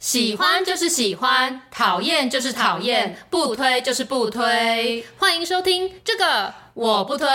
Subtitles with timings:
[0.00, 5.06] 喜欢就是喜欢，讨厌就是讨厌，不推就是不推。
[5.18, 7.28] 欢迎收听这个我不推。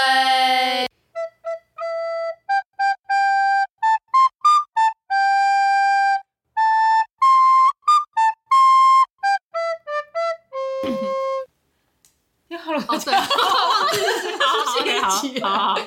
[12.48, 13.14] 你好了，好，对，
[15.00, 15.80] 好，好，好，好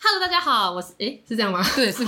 [0.00, 1.60] ，Hello，大家好，我是，诶，是这样吗？
[1.74, 2.04] 对，是。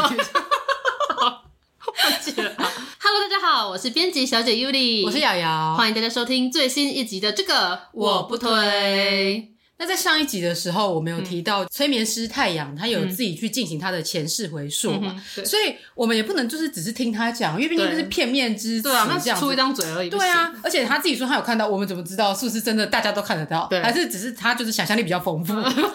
[3.69, 9.56] 我是编辑小姐 Yuli，我是瑶瑶，欢迎大家收听最新一集的这个我不推。
[9.79, 20.09] 那在上一集的时候，我们有提到催眠师太阳，他有自己去进行他的前世回溯嘛、嗯，所以我们也不能就是只是听他讲，因为毕竟是片面之词，对啊，那这样出一张嘴而已。
[20.09, 22.87] 对啊，而且他自己说他有看到，我们怎么知道是不是真的？
[22.87, 25.55] 大家都看得到，还是只是他就是想象力比较丰富？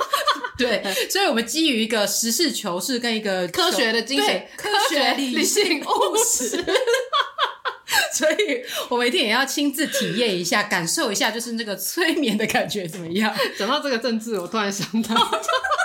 [0.57, 6.63] 对，所以我们基于一个实事求是跟一个科学的精神，科学理性务实。
[8.21, 13.33] 所以我们一定也要亲自体验一下，感受一下，就是那个催眠的感觉怎么样？
[13.57, 15.15] 讲到这个政治，我突然想到。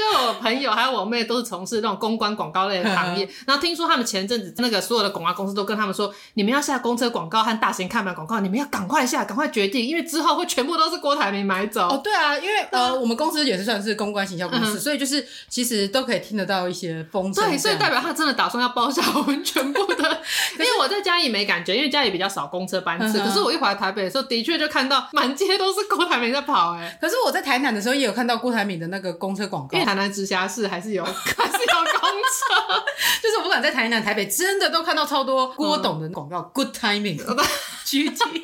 [0.00, 11.88] 就我朋友还有我妹都是从事那种公关广告类的行业， 然后听说他们前阵子那个所有的广告公司都跟他们说，你们要下公车广告和大型看板广告，你们要赶快下，赶快决定，因为之后会全部都是郭台铭买走。
[11.88, 17.44] 哦，对啊，因为呃，我们公司也是算是公关行销公司，嗯，所以就是其实都可以听得到一些风声。
[17.44, 20.20] 对，所以代表他真的打算要包下我们全部的。
[20.58, 26.82] 因为我在嘉义没感觉，因为嘉义比较少公车班次，可是我一回来台北的时候，的确就看到满街都是郭台铭在跑，欸。
[26.82, 29.78] 哎，可是我在台南的时候也有看到郭台铭的那个公车广告。
[29.90, 32.54] 台南直辖市还是有， 还是有公车，
[33.20, 36.38] 就是我不管在台南、台北，真的都看到超多郭董的广告。
[36.38, 38.40] 嗯、 Good timing，GT。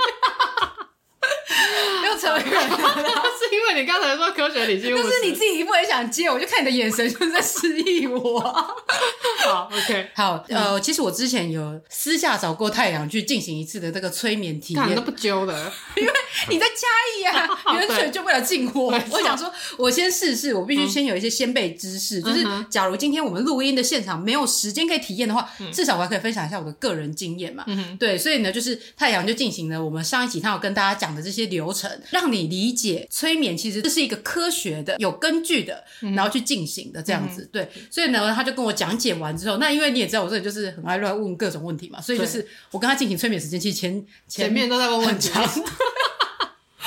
[2.05, 8.41] 又扯远了，是因为你刚才说科学理性，但是你自己一副很想接，我就看你的眼神就是在示意我。
[8.41, 16.13] 好，OK，好，呃，其实我之前有私下找过太阳去进行一次的这个催眠体验，都不揪的，因为
[16.49, 16.87] 你在嘉
[17.19, 18.87] 义啊，远水救不了近火。
[19.11, 27.65] 我想说，我先试试，我必须先有一些先备知识，就是假如今天我们录音的现场没有时间可以体验的话，至少我还可以分享一下我的个人经验嘛。
[27.99, 31.91] 对，所以呢，就是太阳就进行了我们上一集他有跟大家讲的这些流程。
[32.11, 35.85] 让你理解催眠其实这是一个科学的、有根据的，
[36.15, 37.43] 然后去进行的这样子。
[37.43, 43.93] 嗯、对，所以呢，他就跟我讲解完之后，那因为你也知道我这里就是很爱乱问各种问题嘛，所以就是我跟他进行催眠时间，其实前
[44.29, 45.31] 前，前面都在问问题，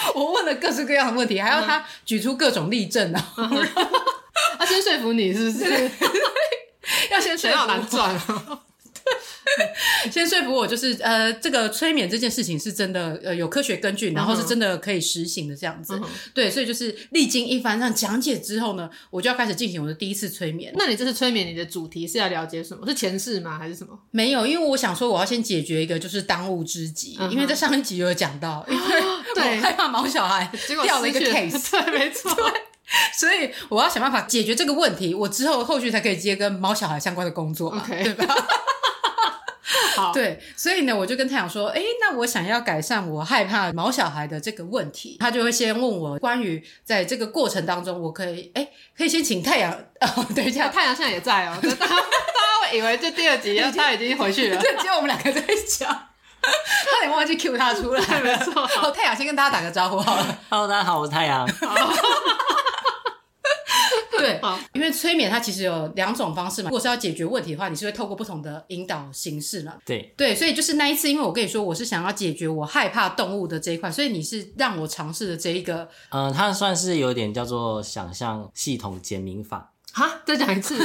[0.15, 3.23] 我问了各式各样的问题，还要他举出各种例证啊，
[4.57, 5.65] 他先说服你是不是？
[7.11, 8.19] 要先说服，难赚。
[10.11, 15.95] 先说服我，就是呃，这个催眠这件事情是真的，呃，有科学根据，然后是真的可以实行的这样子。
[15.95, 20.71] 嗯、对，所以就是历经一番这样讲解之后呢，我就要开始进行我的第一次催眠。
[20.75, 22.87] 那你这次催眠，你的主题是要了解什么？
[22.87, 23.57] 是前世吗？
[23.57, 23.97] 还是什么？
[24.11, 28.81] 没有，因为我想说，我要先解决一个就是当务之急，嗯、因为在上一集有讲到，因为
[29.35, 30.49] 我害怕毛小孩
[30.83, 32.31] 掉了一个 case，对，没错，
[33.17, 38.35] 所以我要想办法解决这个问题，我之后后续才可以接跟毛小孩相关的工作，OK，对吧？
[39.95, 40.11] 好。
[40.11, 49.71] 对，所以呢，我就跟太阳说，哎，那我想要改善我害怕毛小孩的这个问题，他就会先问我关于在这个过程当中，我可以，哎，可以先请太阳，
[50.01, 51.97] 哦，等一下，太阳现在也在哦，大家大家
[52.71, 61.47] 会以为这第二集他已经回去了， 对，只有我们两个在讲，差点忘记 cue 他出来， 没错，好，太阳先跟大家打个招呼好了，Hello，大家好，我是太阳。
[64.17, 64.39] 对，
[64.73, 66.69] 因为催眠它其实有两种方式嘛。
[66.69, 69.73] 如果是要解决问题的话，你是会透过不同的引导形式嘛。
[69.85, 79.73] 对对，所以就是那一次，因为我跟你说，我是想要解决我害怕动物的这一块，所以你是让我尝试的这一个，嗯，它算是有点叫做想象系统减明法。
[79.91, 80.77] 哈，再讲一次，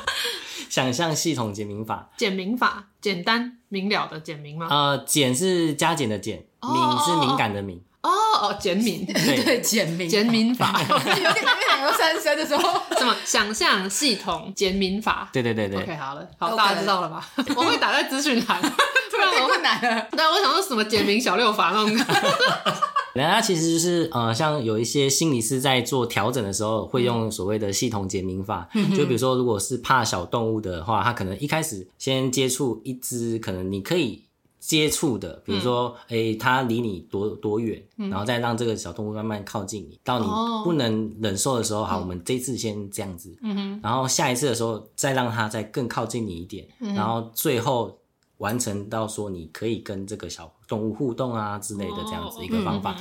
[0.70, 4.68] 想象系统简明法，简明法，简单明了的简明吗？
[4.70, 7.82] 呃，简是加减的减，哦、敏是敏感的敏。
[8.02, 15.28] 哦哦，减敏， 对，减敏，减敏法， 有点有点有三声的时候，什么想象系统减敏法？
[15.32, 17.28] 对对对对，OK，好了，好，大家知道了吧？
[17.56, 20.08] 我会打在资讯栏，不然我困难了。
[20.12, 22.06] 对，我想说什么减敏小六法那种。
[23.12, 28.68] 人家其实就是呃，像有一些心理师在做调整的时候，会用所谓的系统减敏法。
[28.72, 28.96] 嗯。
[28.96, 34.22] 就比如说，如果是怕小动物的话，他可能一开始先接触一只，可能你可以。
[34.60, 40.26] 接触的，比如说，哎、嗯，它离你多多远，然后再让这个小动物慢慢靠近你，到你
[40.62, 43.34] 不能忍受的时候，好，我们这次先这样子，
[43.82, 47.98] 然后下一次的时候再让它再更靠近你一点，然后最后
[48.36, 52.94] 完成到说你可以跟这个小动物互动啊之类的这样子一个方法。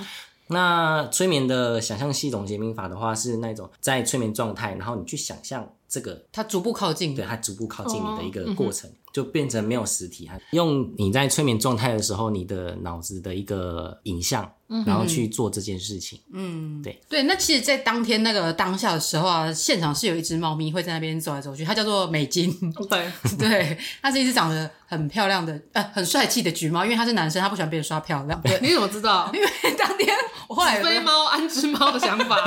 [0.52, 8.90] 那催眠的想象系统解明法的话，是那种在催眠状态，然后你去想象这个它逐步靠近，对，它逐步靠近你的一个过程。
[9.20, 14.50] 就变成没有实体，用你在催眠状态的时候，你的脑子的一个影像。
[14.86, 16.20] 然后去做这件事情。
[16.32, 17.24] 嗯，对对。
[17.24, 22.56] 那其实，在当天那个当下的时候啊，现场是有一只猫咪会在那边走来走去，它叫做美金。
[22.88, 26.84] 对 对，它是一只长得很漂亮的、呃，很帅气的橘猫。
[26.86, 28.40] 因为它是男生，他不喜欢别人说他漂亮。
[28.42, 29.30] 对，你怎么知道？
[29.34, 30.16] 因为当天
[30.48, 32.38] 我后来飞猫安之猫的想法，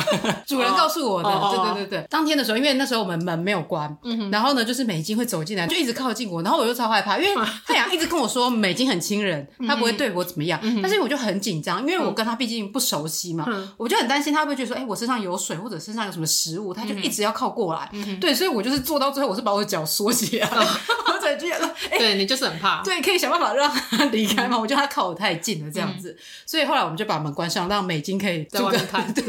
[0.46, 1.28] 主人告诉我的。
[1.28, 2.06] 对对对对。
[2.08, 3.96] 当天的时候，因为那时候我们门没有关，
[4.30, 10.60] 然后呢，就是美金会走进来，就一直靠近我，然后我就超害怕，因为 太阳一直跟我说美金很亲人，它不会对我怎么样。
[10.80, 12.11] 但是我就很紧张，因为我。
[12.12, 17.88] 我跟他毕竟不熟悉嘛，嗯、我就很担心他会不会觉得说，哎、欸，我身上有水或者身上有什么食物，他就一直要靠过来。
[17.92, 24.56] 嗯、对，所以我就是做到最后，我是把我的脚缩起来， 我才觉得，哎，对你就是很怕， 对，可以想办法让他离开嘛。
[24.56, 29.10] 嗯、我觉得他靠我太近了，这样子，嗯、所以后来我们就把门关上，让美金可以在外面看。
[29.14, 29.24] 对。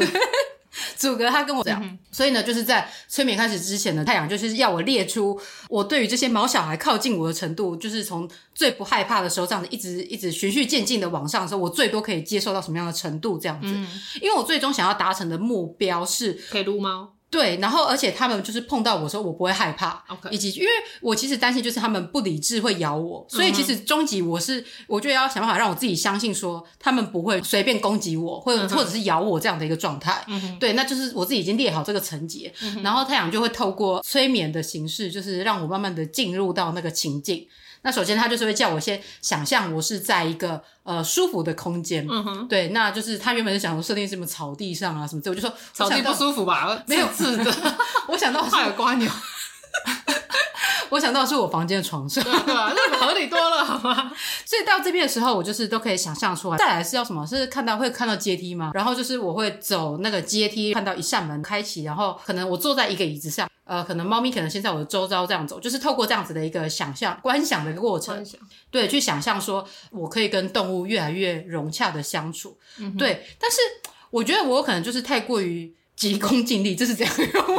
[0.97, 5.39] 祖哥他跟我讲，嗯、所以呢，就是在催眠开始之前呢，太阳就是要我列出
[5.69, 13.67] 我对于这些毛小孩靠近我的程度，就是从最不害怕的时候，这样子一直一直循序渐进的往上的时候，我最多可以接受到什么样的程度，这样子。
[13.67, 13.87] 嗯、
[14.21, 17.12] 因为我最终想要达成的目标是可以撸猫。
[17.33, 20.69] 对，然后而且他们就是碰到我的时候，我不会害怕.以及因为
[21.01, 30.23] 我其实担心就是他们不理智会咬我，所以其实终极我是我觉得要想办法让我自己相信说他们不会随便攻击我，或者或者是咬我这样的一个状态。
[30.27, 37.47] 嗯、对，那就是我自己已经列好这个层级，嗯、然后太阳就会透过催眠的形式，就是让我慢慢的进入到那个情境。
[37.83, 47.55] 那首先他就是会叫我先想象我是在一个呃舒服的空间，嗯哼，对，那就是他原本是想说设定什么草地上啊什么之类，我就说草地不舒服吧，没有刺的，
[48.07, 49.11] 我想到怕有瓜牛，
[50.89, 52.71] 我想到是我房间的床上，对吧？
[52.75, 54.11] 那合理多了，好吗？
[54.45, 56.57] 所以到这边的时候，我就是都可以想象出来。
[56.57, 57.25] 再来是要什么？
[57.25, 58.71] 是看到会看到阶梯吗？
[58.73, 63.49] 然后就是我会走那个阶梯，看到一扇门开启，然后可能我坐在一个椅子上。
[63.65, 68.25] 呃，可能猫咪可能先在我的周遭这样走，就是透过这样子的一个想象、观想的一个过程，
[68.69, 73.25] 对，去想象说我可以跟动物越来越融洽的相处，嗯、对。
[73.39, 73.57] 但是
[74.09, 77.13] 我觉得我可能就是太过于急功近利，就是这样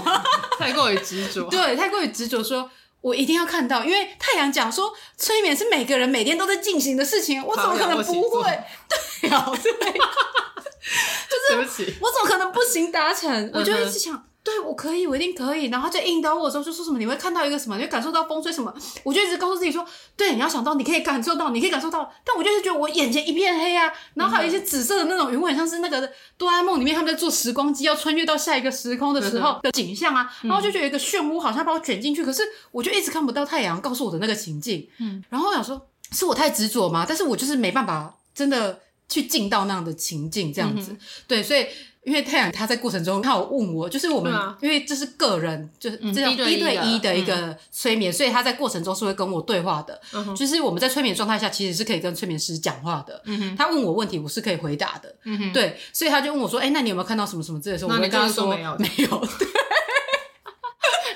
[0.04, 0.22] 吗？
[0.60, 8.42] 太过于执着，对，太过于执着，说我一定要看到，因为太阳讲说催眠是每个人每天都在进行的事情，我怎么可能不会？
[9.22, 13.50] 对啊，对， 就是对不起，我怎么可能不行达成？
[13.54, 14.22] 我就一直想。
[14.44, 15.64] 对，我可以，我一定可以。
[15.70, 18.72] 然后就引导我的时候，就说什么你会看到一个什么，你会感受到风吹什么。
[19.02, 19.82] 我就一直告诉自己说，
[20.18, 22.12] 对，你要想到，你可以感受到，你可以感受到。
[22.22, 30.30] 但我就是觉得我眼前一片黑啊，然后还有一些紫色的那种云雾，像是那个哆啦 A 梦里面他们在做时光机要穿越到下一个时空的时候的景象啊。
[30.42, 34.86] 然后就觉得有一个漩涡好像把我卷进去，可是我就一直看不到太阳告诉我的那个情境。
[34.98, 37.06] 嗯，然后我想说，是我太执着吗？
[37.08, 40.92] 但是我就是没办法真的去进到那样的情境，这样子。
[40.92, 41.66] 嗯、对，所以。
[42.04, 50.00] 因为太阳他在过程中，他有问我，就是我们，啊、因为这是个人，就是这样一对一的一个催眠，嗯、所以他在过程中是会跟我对话的。
[50.12, 53.22] 嗯、就是我们在催眠状态下，其实是可以跟催眠师讲话的。
[53.56, 55.14] 他问我问题，我是可以回答的。
[55.52, 59.08] 对，所以他就问我说：“哎，那你有没有看到什么什么之类的时候？”我跟他说没有，没有。
[59.38, 59.48] 对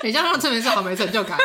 [0.03, 1.37] 你这样让催眠师好没成就感。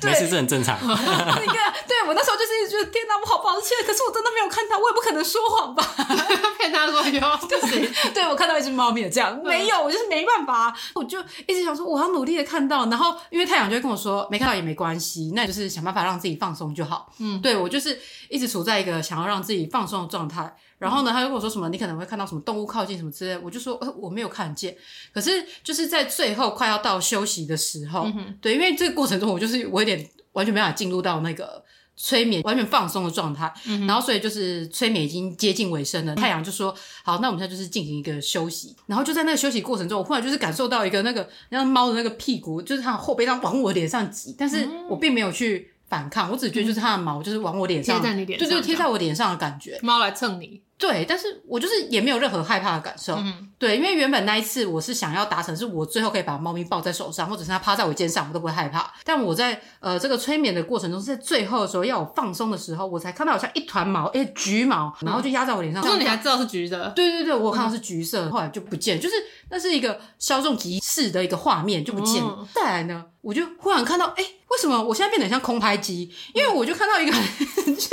[0.00, 0.78] 对， 没事，这很正常。
[0.82, 5.82] 那个，对我那时候就是一直觉得，天哪，我好抱歉，可是我真的没有看到，我也不可能说谎吧？
[6.58, 17.12] 骗他说有， 对，对我看到一只猫咪这样，没有，我就是没办法，我就一直想说，我要努力的看到，然后因为太阳就会跟我说，没看到也没关系，那就是想办法让自己放松就好。
[17.18, 20.56] 嗯，对我就是一直处在一个想要让自己放松的状态。
[20.78, 24.76] 然后呢，他就跟我说什么，你可能会看到什么动物靠近什么之类，我就说，呃，我没有看见。
[25.12, 31.64] 可是就是在最后快要到休息的时候，嗯、对，因为这个过程中我就是我有点完全没办法进入到那个
[31.96, 36.12] 催眠完全放松的状态，嗯、然后所以就是催眠已经接近尾声了。
[36.12, 38.76] 嗯、太阳就说，好，那我们现在就是进行一个休息。
[38.84, 50.60] 然后就在那个休息过程中，我忽然就是感受到一个那个像猫的那个屁股，就是它的后背上往我脸上挤，但是我并没有去反抗，我只觉得就是它的毛就是往我脸上，贴在你脸上，对对，贴在我脸上的感觉，猫来蹭你。
[50.78, 53.14] 对，但是我就是也没有任何害怕的感受。
[53.16, 58.92] 嗯，对，因为原本那一次我是想要达成，是我最后可以把猫咪抱在手上，或者是它趴在我肩上，我都不会害怕。
[59.02, 65.82] 但我在呃这个催眠的过程中，是在最后的时候要我放松的时候，我才看到好像一团毛，诶，橘毛，然后就压在我脸上。
[65.82, 66.90] 那、嗯、你还知道是橘的？
[66.90, 69.14] 对对对，我看到是橘色，嗯、后来就不见，就是
[69.48, 72.36] 那是一个稍纵即逝的一个画面，就不见了。
[72.40, 74.82] 嗯、再来呢，我就忽然看到，诶为什么？
[74.82, 76.10] 我现在变得像空拍机？
[76.32, 77.90] 因为我就看到一个很像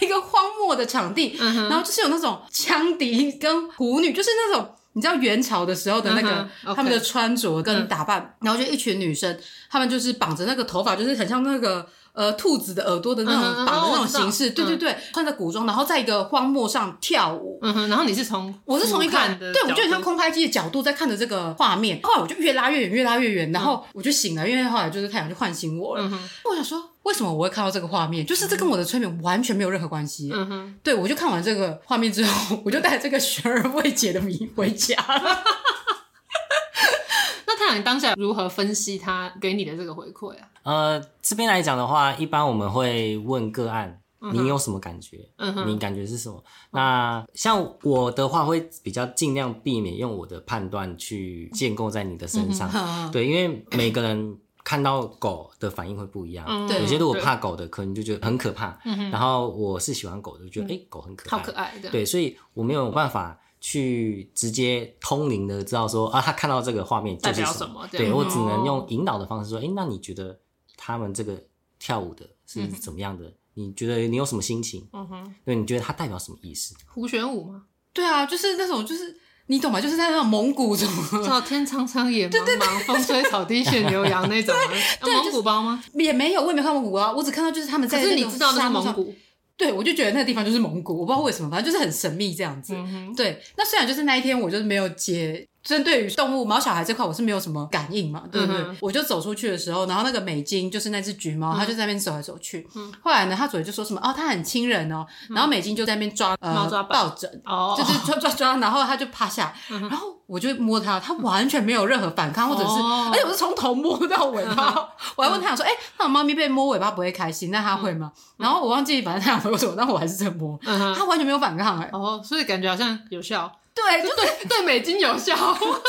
[0.00, 9.38] 一个荒漠的场地，嗯、然后就是有那种羌笛跟胡女，就是那种你知道元朝的时候的那个、他们的穿着跟打扮，嗯、然后就一群女生，
[9.70, 17.58] 她们就是绑着那个头发，就是很像那个呃兔子的耳朵的那种绑的那种形式，对对对，穿着古装，然后在一个荒漠上跳舞。
[17.62, 26.10] 嗯哼，然后你是从我是从一个对，我就像空拍机的角度在看着这个画面，后来我就越拉越远，越拉越远，然后我就醒了，因为后来就是太阳就唤醒我了。
[26.44, 28.26] 我想说，为什么我会看到这个画面？
[28.26, 30.30] 就是这跟我的催眠完全没有任何关系。
[30.32, 35.42] 嗯哼，对，我就看完这个画面之后，我就带着这个悬而未解的谜回家了。
[37.46, 40.48] 那太阳当下如何分析他给你的这个回馈啊？
[40.62, 44.00] 呃，这边来讲的话，一般我们会问个案，
[44.32, 45.28] 你有什么感觉？
[45.36, 46.36] 嗯哼，你感觉是什么？
[46.38, 52.70] 嗯、那像我的话，会比较尽量避免用我的判断去建构在你的身上。
[52.72, 56.46] 嗯、对，因为每个人看到狗的反应会不一样。
[56.48, 56.80] 嗯，对。
[56.80, 58.78] 有些如果怕狗的，可能就觉得很可怕。
[59.10, 61.38] 然后我是喜欢狗的，就觉得哎、欸，狗很可爱。
[61.38, 61.74] 好可爱。
[61.90, 63.38] 对，所以我没有办法。
[63.64, 67.86] 去直接通灵的知道说啊，他看到这个画面就是什么？
[67.92, 70.36] 对，对我只能用引导的方式说，哎、欸，那你觉得
[70.84, 71.40] 他们这个
[71.78, 73.24] 跳舞的是怎么样的？
[73.24, 74.84] 嗯、你觉得你有什么心情？
[74.92, 76.74] 嗯哼，对，你觉得它代表什么意思？
[76.92, 77.62] 胡旋舞吗？
[77.92, 79.80] 对啊，就是那种，就是你懂吗？
[79.80, 84.52] 就是在那种蒙古什么，叫天苍苍，野茫茫，对对对风吹草低见牛羊那种。
[85.00, 85.84] 对，蒙古包吗？
[85.94, 88.02] 也没有，我也没看蒙古包，我只看到就是他们在。
[88.02, 89.14] 可是你知道那是蒙古。
[89.56, 92.74] 对，我就觉得那个地方就是蒙古，我不知道为什么，反正就是很神秘这样子。
[92.74, 95.46] 嗯、对，那虽然就是那一天我就是没有接。
[95.62, 98.60] 针对于动物毛小孩这块，我是没有什么感应嘛，对不对？
[98.60, 102.68] 嗯、我就走出去的时候，然后那个美金就是那只橘猫，它、嗯、就在那边走来走去。
[102.74, 105.06] 嗯、后来呢，它主人就说什么哦，它很亲人哦。
[105.30, 114.74] 嗯、然后美金就在那边抓呃猫抓抱枕，哦、就是 抓抓抓，然后它就趴下，嗯、然后我就摸它，它完全没有任何反抗，或者是，哦、而且我是从头摸到尾 巴。
[114.74, 117.52] 嗯、我还问他想说，哎、欸，那猫咪被摸尾巴不会开心？
[117.52, 118.10] 那它会吗？
[118.16, 121.90] 嗯、然后我忘记反正它想回我什么，但我还是在摸，它、嗯、完全没有反抗哎、欸。
[121.92, 123.52] 哦，所以感觉好像有效。
[123.74, 125.80] 对，就对对美金有效， 不是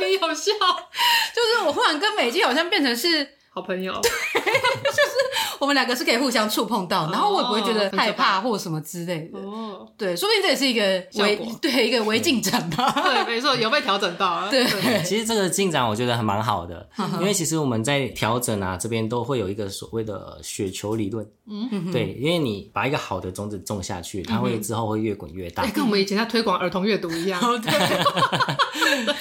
[0.00, 0.52] 对你有效，
[1.34, 5.10] 就是我忽然跟美金好像变成是好朋友，对，就是
[5.60, 9.38] 我们两个是可以互相触碰到，然后我也不会觉得害怕或什么之类的。
[9.38, 10.82] 哦，对，说不定这也是一个
[11.22, 12.90] 微对一个微进展吧。
[13.02, 14.48] 对，没错，有被调整到。
[14.48, 14.64] 对，
[15.04, 16.88] 其实这个进展我觉得还蛮好的，
[17.20, 21.30] 因为其实我们在调整啊这边都会有一个所谓的雪球理论。
[21.44, 25.66] 嗯，对，因为你把一个好的种子种下去，它会之后会越滚越大。
[25.66, 27.38] 跟我们以前在推广儿童阅读一样。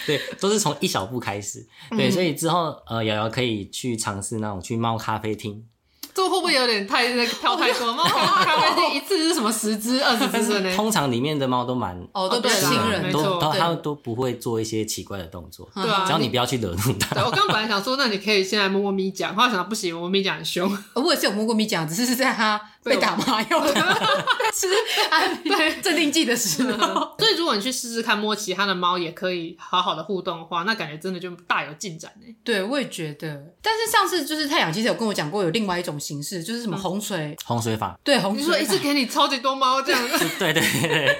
[0.05, 1.65] 对，都是从一小步开始。
[1.89, 5.65] 对，所以之后呃，瑶瑶可以去尝试那种去猫咖啡厅。
[6.13, 7.93] 这会不会有点太那个跳太多？
[7.93, 10.75] 猫咖啡厅一次是什么十只、二十只呢？
[10.75, 15.69] 通常里面的猫都蛮哦，都对亲人，都它们都不会做一些奇怪的动作。
[15.73, 17.23] 对啊，只要你不要去惹怒它。
[17.23, 20.77] 我刚本来想说，那你可以先来摸摸咪讲，后来想到不行，摸咪讲很凶。
[20.95, 22.59] 我也是有摸过咪讲，只是是在它。
[22.83, 23.73] 被打麻药了，
[24.53, 24.67] 吃
[25.09, 27.15] 安对镇定剂的时候。
[27.19, 32.35] 所以如果你去试试看摸其他的猫，也可以好好的互动的话，那感觉真的就大有进展呢。
[32.43, 33.53] 对，我也觉得。
[33.61, 37.97] 但是上次就是太阳其实有跟我讲过，有另外一种形式，就是什么洪水洪水法。
[38.03, 38.49] 对，洪水法。
[38.49, 40.25] 你说一次给你超级多猫这样 子。
[40.39, 41.17] 对对对。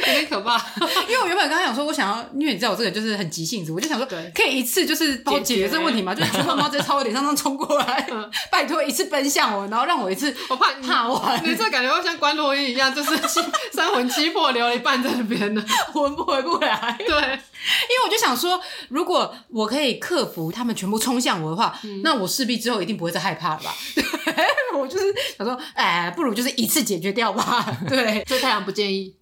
[0.00, 0.56] 有点可怕，
[1.08, 8.06] 因为我原本刚刚想说，我想要，因为你知道我这个就是很急性子，我就想说，可以一次就是帮我解决这个问题嘛，就是全部猫直接朝我脸上上冲过来，
[8.50, 13.16] 拜托一次奔向我，然后让我一次， 我怕怕完，你这感觉会像关洛音一样，就是
[13.72, 15.62] 三魂七魄留了一半在那边的，
[15.92, 16.96] 魂不回不来。
[16.98, 23.74] 对，因为我就想说，如果我可以克服他们全部冲向我的话，那我势必之后一定不会再害怕了吧？
[23.94, 24.04] 对，
[24.78, 25.04] 我就是
[25.36, 27.64] 想说，哎，不如就是一次解决掉吧。
[27.88, 29.14] 对，所以太阳不建议。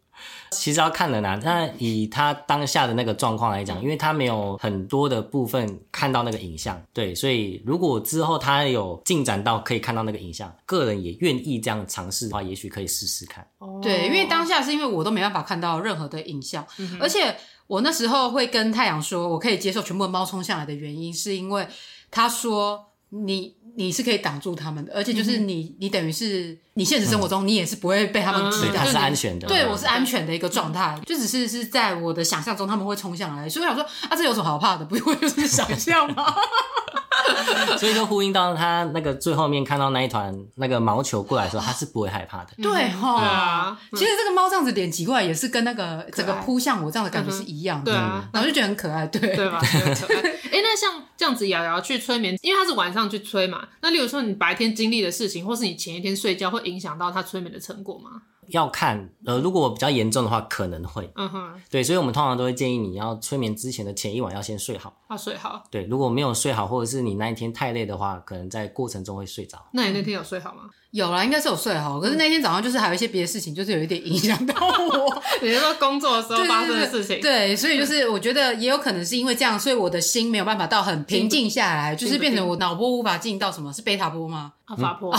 [0.58, 13.46] 其实要看人啊，那以他当下的那个状况来讲，因为他没有很多的部分看到那个影像，对，所以如果之后他有进展到可以看到那个影像，个人也愿意这样尝试的话，也许可以试试看。
[13.82, 21.66] 对，因为当下是因为我都没办法看到任何的影像，嗯、而且我那时候会跟太阳说我可以接受全部的猫冲向来的原因，是因为
[22.10, 23.56] 他说你。
[23.76, 29.46] 你是可以挡住他们的，而且就是你，嗯、你等于是你现实生活中你也是不会被他们击打，它是安全的。
[29.48, 34.84] 对，我是安全的一个状态，就只是是在我的想象中他们会冲向来，所以我想说啊，这有什么好怕的？
[34.84, 36.34] 不会就是想象吗？
[37.78, 42.50] 所以就呼应到他那个最后面看到那一团那个毛球过来的时候，他是不会害怕的。
[42.62, 43.78] 对哈，对啊。
[43.92, 47.92] 其实这个猫这样子脸挤过来，也是跟那个整个扑向我这样的感觉是一样的。
[47.92, 49.60] 对啊，然后就觉得很可爱，对对吧？
[49.62, 53.66] 哎， 那像这样子瑶瑶去催眠，因为他是晚上去催嘛。
[53.80, 58.10] 那例如说你白天经历的事情，或是你前一天睡觉，会影响到他催眠的成果吗？
[58.48, 61.10] 要看，呃，如果比较严重的话，可能会。
[61.14, 61.50] 嗯哼。
[61.70, 64.94] 对，所以我们通常都会建议你要催眠之前的前一晚要先睡好。
[65.08, 65.64] 要睡好。
[65.70, 69.66] 对，如果没有睡好，或者是你那一天太累的话，可能在过程中会睡着。
[69.72, 70.64] 那你那天有睡好吗？
[70.90, 75.22] 有啦，应该是有睡好，可是那天早上就是还有一些别的事情，就是有一点影响到我。
[75.40, 77.20] 你是说工作的时候发生的事情？
[77.22, 84.52] 对，所以就是我觉得也有可能是因为这样，所以我的心没有办法到很平静下来，就是变成我脑波无法进到什么是贝塔波吗？
[84.66, 85.14] 阿法波。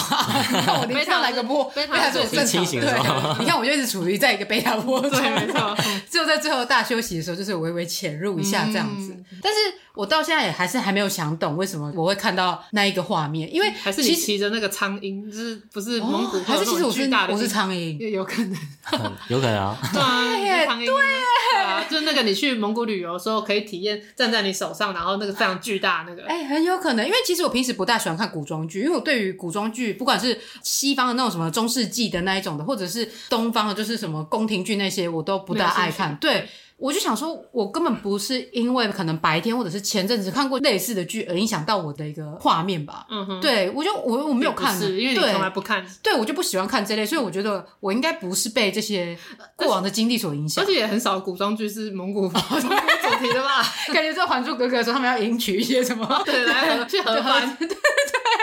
[0.65, 1.63] 那我贝塔来个波？
[1.75, 3.37] 贝塔是正常的。
[3.39, 4.99] 你看我就一直处于在一个贝塔波。
[5.01, 5.77] 对，没错。
[6.09, 9.59] 只有在最后大休息的时候，就是微微潜入一下这样子，但是。
[9.95, 18.57] 我到现在也还是还没有想懂为什么我会看到那一个画面，因为还是你骑着那个苍蝇，就是不是蒙古，还是其实我是我是苍蝇，有可能，
[19.29, 36.47] 有可能啊，对啊，苍蝇，对啊，就是那个你去蒙古旅游的时候可以体验站在你手上，然后那个非常巨大那个，哎，很有可能，因为其实我平时不大喜欢看古装剧，因为我对于古装剧，不管是西方的那种什么中世纪的那一种的，或者是东方的，就是什么宫廷剧那些，我都不大爱看，对。
[36.77, 43.07] 我就想说，我根本不是因为可能白天或者是前阵子看过类似的剧而影响到我的一个画面吧。
[43.09, 49.17] 嗯哼，对我就我我没有看，是因为你从来不看，对，我就不喜欢看这类，所以我觉得我应该不是被这些
[49.55, 50.63] 过往的经历所影响。
[50.63, 53.63] 而且也很少古装剧是蒙古风主题的吧？
[53.93, 56.05] 感觉在《还珠格格》的时候，他们要迎娶一些什么？
[56.25, 57.77] 对，来去和番，对对，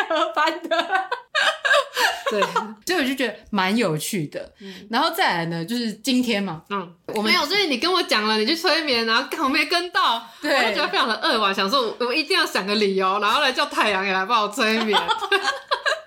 [0.09, 1.22] 和番的。
[2.31, 2.41] 对，
[2.87, 4.53] 所以我就觉得蛮有趣的。
[4.61, 14.99] 嗯，然后再来呢，就是今天嘛，嗯，我没有，所以你跟我讲了，你去催眠，然后刚好没跟到，对，我就觉得非常的扼腕，想说我一定要想个理由，然后来叫太阳也来帮我催眠。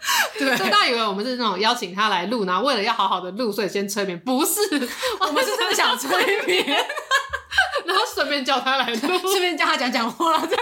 [0.37, 4.59] 对，所以大家以为我们是那种邀请他来录，然后为了要好好的录，所以先催眠，不是，
[5.19, 6.09] 我们是真的想催
[6.45, 6.85] 眠，
[7.85, 8.99] 然后顺便叫他来录，
[9.29, 10.57] 顺便叫他讲讲话，对。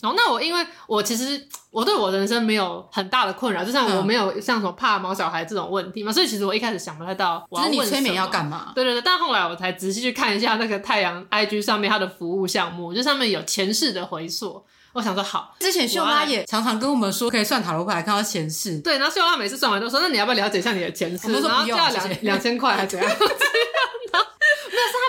[0.00, 1.48] 然后那我因为我其实。
[1.70, 7.72] 我对我的人生没有很大的困扰，就像我没有像什么怕毛小孩这种问题嘛，所以其实我一开始想不太到我要问。
[7.76, 8.72] 就是你催眠要干嘛？
[8.74, 14.64] 对对对，但后来我才仔细去看一下那个太阳 IG 上面它的服务项目，就上面有前世的回溯。
[14.94, 18.80] 我想说好，之前秀拉也常常跟我们说可以算塔罗牌看到前世。
[18.80, 21.30] 对，然后秀拉每次算完都说，那你要不要了解一下你的前世？
[21.30, 23.08] 然后就要两两千块还是怎样？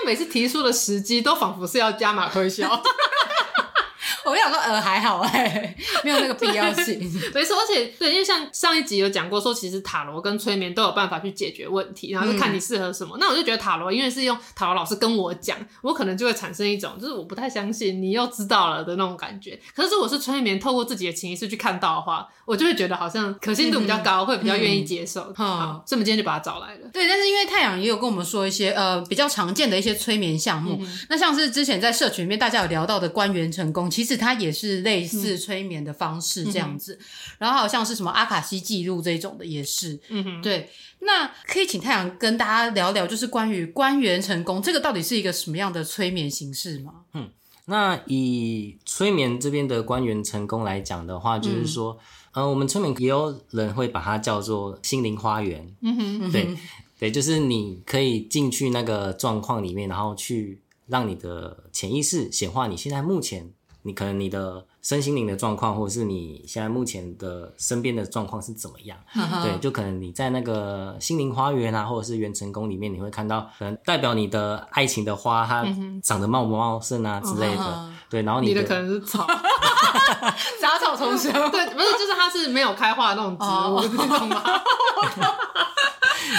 [0.06, 2.68] 每次提出的时机都仿佛是要加码推销。
[4.30, 6.98] 我想说，呃，还好哎、欸， 没有那个必要性。
[7.34, 13.16] 没错，而且对，因为像上一集有讲过，说其实塔罗跟催眠都有办法去解决问题，然后就看你适合什么。
[13.16, 19.58] 嗯、那我就觉得塔罗，因为是用塔罗老师跟我讲，我可能就会产生一种就是我不太相信，你又知道了的那种感觉。
[19.74, 25.22] 可是如果是催眠，透过自己的潜意识去看到的话，我就会觉得好像可信度比较高，嗯、会比较愿意接受。
[25.30, 26.88] 嗯、好，所以我们今天就把他找来了。
[26.92, 36.94] 对，但是因为太阳也有跟我们说一些呃比较常见的一些催眠项目，嗯、那像是之前在社群里面大家有聊到的官员成功，其实它也是类似催眠的方式这样子。
[37.00, 37.06] 嗯、
[37.38, 39.98] 然后好像是什么阿卡西记录这种的也是。
[40.10, 40.70] 嗯哼，对。
[41.00, 47.06] 那可以请太阳跟大家聊聊，就是关于官员成功这个到底是一个什么样的催眠形式吗？
[47.14, 47.30] 嗯，
[47.64, 51.94] 那以催眠这边的官员成功来讲的话，就是说。
[51.94, 51.98] 嗯
[52.32, 55.68] 呃，我们催眠也有人会把它叫做心灵花园。
[55.80, 56.56] 嗯哼，对
[56.96, 63.50] 对，就是你可以进去那个状况里面，然后去让你的潜意识显化你现在目前
[63.82, 68.98] 你可能你的身心灵的状况，或者是你现在目前的身边的状况是怎么样。
[69.42, 75.64] 对，就可能你在那个心灵花园啊，或者是元成宫里面，你会看到可能代表你的爱情的花，它
[76.02, 77.64] 长得茂不茂盛啊之类的。
[77.64, 79.26] 嗯、对，然后你的，你的可能是草。
[80.60, 84.42] 杂草丛生，对，不是，就是它是没有开花的那种植物，你懂吗？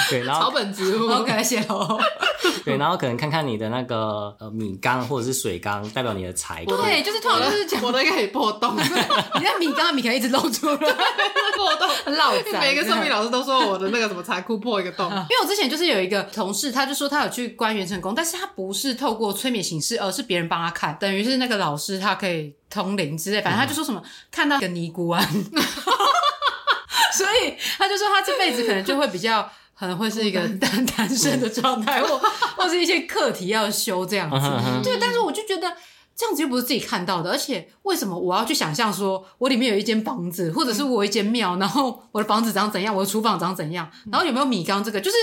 [0.09, 1.99] 对，然后草本植物，OK，谢喽。
[2.65, 6.63] 对，然后可能看看你的那个呃米缸或者是水缸，代表你的财。
[6.65, 12.31] 对，就是通常就是讲我的可以破洞，你那米缸的米可以一直露出来，破洞 很老。
[12.59, 25.23] 每个算命老师都说我的那个什么财库破一个洞，因为我之前就是有一个同事，他就说他有去观元成功，但是他不是透过催眠形式，而是别人帮他看，等于是那个老师他可以通灵之类，反正他就说什么看到一个尼姑庵，
[27.13, 29.49] 所以他就说他这辈子可能就会比较。
[29.81, 32.15] 可能会是一个单 单身的状态，或
[32.55, 34.37] 或是一些课题要修这样子。
[34.83, 35.75] 对，但是我就觉得
[36.15, 44.83] 这样子又不是自己看到的，而且为什么我要去想象说我里面有一间房子，或者是我一间庙，然后我的房子长怎样，我的厨房长怎样，然后有没有米缸？
[44.83, 45.17] 这个就是。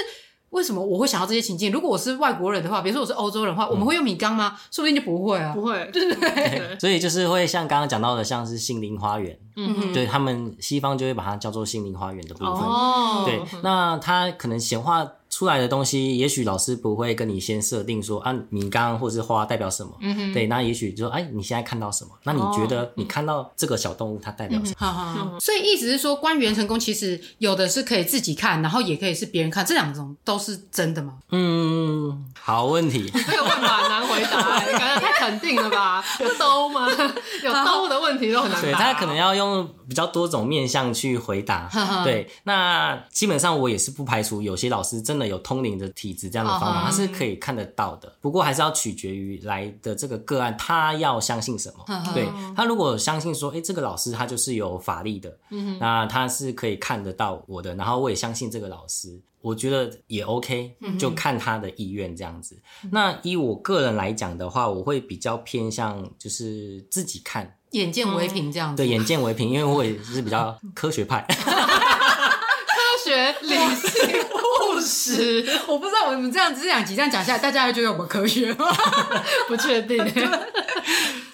[0.50, 1.70] 为什么我会想到这些情境？
[1.70, 4.58] 如果我是外国人的话，比如说我是欧洲人的话，嗯、我们会用米缸吗？
[4.70, 6.76] 说不定就不会啊，不会， 对不对？
[6.80, 12.54] 所以就是会像刚刚讲到的，像是心灵花园，嗯哼，对他们西方就会把它叫做心灵花园的部分。
[12.54, 15.06] 哦，对，那它可能显化
[15.38, 22.11] 出来的东西，也许老师不会跟你先设定说啊，你刚刚或是花代表什么，嗯哼，对，那也许就说，哎，你现在看到什么？
[22.24, 24.74] 那你觉得你看到这个小动物它代表什么？
[24.79, 31.18] 好好，所以意思是说，关于元成功，其实有的是可以自己看，然后也可以是别人看，这两种都是真的吗？
[31.31, 36.02] 嗯，好问题，这个问法很难回答，你感觉太肯定了吧？
[36.18, 36.88] 有兜吗？
[37.44, 38.66] 有兜的问题都很难答。
[38.66, 41.68] 对，他可能要用比较多种面向去回答。
[42.02, 48.11] 对，那基本上我也是不排除有些老师真的有通灵的体质这样的方法，他是可以看得到的。
[48.22, 51.84] 不过还是要取决于来的这个个案，他要相信什么。
[52.14, 55.30] 对，他如果相信说，哎，这个老师他就是有法力的，
[55.78, 62.59] 那他是可以看得到我的，然后我也相信这个老师，我觉得也 OK，就看他的意愿这样子。
[62.90, 67.57] 那以我个人来讲的话，我会比较偏向就是自己看。
[67.72, 74.20] 眼见为凭这样子，对，眼见为凭，因为我也是比较科学派， 科学、理性、
[74.74, 75.46] 务实。
[75.68, 78.66] 我不知道我们这样子这两集这样讲下来，大家还觉得我们科学吗？
[79.48, 79.98] 不确定。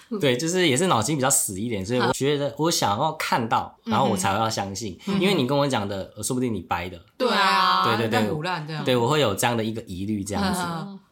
[0.21, 6.99] 对，就是也是脑筋比较死一点，所以我觉得我想要看到，然后我才会要相信，因为你跟我讲的，说不定你掰的。
[7.17, 8.83] 对啊，对对对。
[8.83, 10.61] 对，我会有这样的一个疑虑，这样子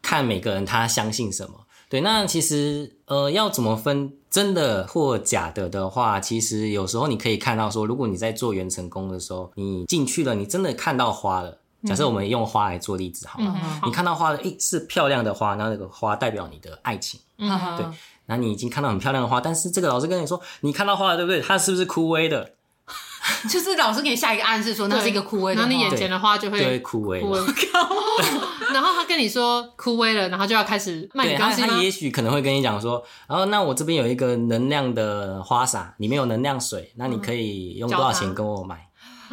[0.01, 1.53] 看每个人他相信什么。
[1.89, 11.59] 对，那其实呃，要怎么分真的或假的的话，其实有时候你可以看到说，如果你在做元成功的时候，你进去了，你真的看到花了。
[11.85, 17.85] 假设我们用花来做例子好了，嗯、你看到花了，诶，是漂亮的花，那那个花代表你的爱情，嗯、对。
[18.27, 21.41] 那你已经看到很漂亮的花，但是这个老师跟你说，你看到花了，对不对？
[21.41, 22.53] 它是不是枯萎的？
[23.49, 27.25] 就是老师给你下一个暗示，说那是一个枯萎的，然后你眼前的花就会就会枯萎。
[27.25, 28.73] 我靠！
[28.73, 38.89] 然后他跟你说枯萎了，然后就要开始卖你东西也许可能会跟你讲说，然后那我这边有一个能量的花洒，里面有能量水，那你可以用多少钱 跟我买？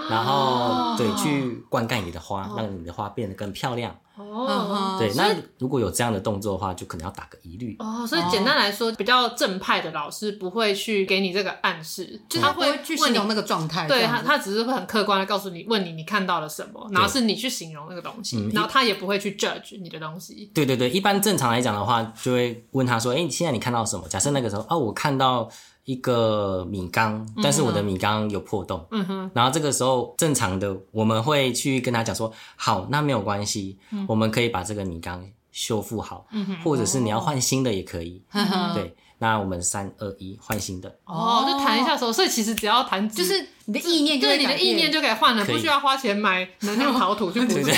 [0.09, 3.97] 然后对，去灌溉你的花，让你的花变得更漂亮。
[4.21, 7.77] 哦，对，那如果有这样的动作的话，就可能要打个疑虑。
[7.79, 13.87] 哦，所以简单来说，比较正派的老师不会去给你这个暗示，就他会去形容那个状态。
[13.87, 20.51] 对他，他只是会很客观的告诉你，问你你看到了什么，然后是你去形容那个东西，然后他也不会去 judge 你的东西。
[20.55, 25.51] 对对对，一般正常来讲的话，就会问他说：“哎，现在你看到什么？”假设那个时候，哦，我看到。
[25.91, 38.95] 一个米缸，但是我的米缸有破洞，嗯哼，然后这个时候正常的我们会去跟他讲说，好，那没有关系，嗯、我们可以把这个米缸修复好，嗯哼，或者是你要换新的也可以，嗯哼，对。
[39.21, 40.93] 那我们三二一换新的。
[41.05, 47.73] 哦，就弹一下手，所以其实只要弹，就是你的意念，就是你的意念就可以换了，不需要花钱买能量陶土去补家。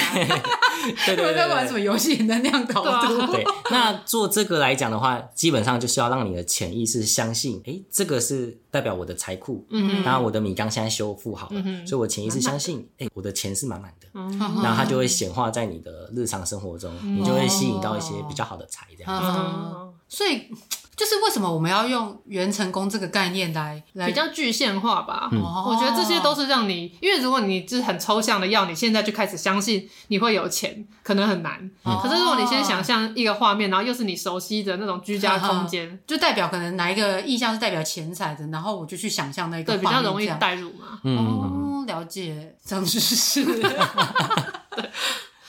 [1.04, 2.22] 对对对，在玩什么游戏？
[2.24, 3.32] 能量陶土。
[3.32, 19.98] 对，那做这个来讲的话，基本上就是要让你的潜意识相信，哎，这个是代表我的财库，嗯，然后我的米缸现在修复好了，所以我潜意识相信，哎，我的钱是满满的，嗯，然后它就会显化在你的日常生活中，你就会吸引到一些比较好的财，这样子。
[20.12, 20.48] 所以。
[20.94, 25.30] 就是为什么我们要用元成功这个概念来来比较具象化吧？
[25.32, 31.58] 嗯、我觉得这些都是让你，因为如果你就是很抽象的要你现在就开始相信你会有钱，可能很难。
[31.84, 41.00] 嗯、可是如果你先想象一个画面，然后又是你熟悉的那种居家空间， 就代表可能哪一个意象是代表钱财的，然后我就去想象那个画面，对，比较容易代入嘛。
[41.04, 43.42] 嗯、哦，了解，长知识。
[44.76, 44.90] 对。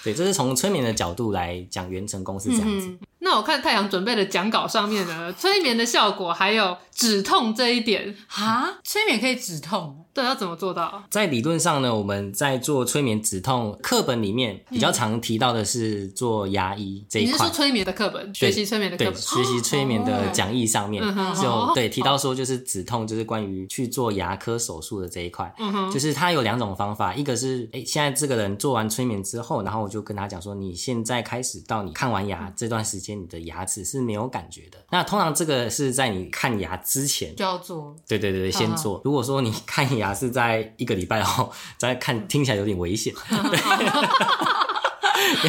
[0.06, 2.98] 对，这是从催眠的角度来讲，元成功是这样子。
[3.36, 10.00] 我看太阳准备的讲稿上面呢， 催眠的效果还有止痛这一点啊，催眠可以止痛。
[10.14, 11.04] 对，要怎么做到？
[11.10, 17.32] 在理论上呢，我们在做催眠止痛课本里面比较常提到的是做牙医这一块。
[17.32, 18.36] 你是说催眠的课本？
[18.36, 19.16] 学习催眠的课本？
[19.16, 21.04] 学习催眠的讲义上面
[21.42, 25.52] 就对提到说，就是止痛，就是关于去做牙科手术的这一块。
[25.58, 34.78] 嗯哼，就是它有两种方法，一个是哎，现在这个人做完催眠之后，然后我就跟他讲说，你现在开始到你看完牙这段时间，你的牙齿是没有感觉的。
[34.92, 37.96] 那通常这个是在你看牙之前就要做。
[38.08, 39.02] 对对对，先做。
[39.04, 40.04] 如果说你 看牙。
[40.04, 43.14] 牙是在一个礼拜后再看，听起来有点危险，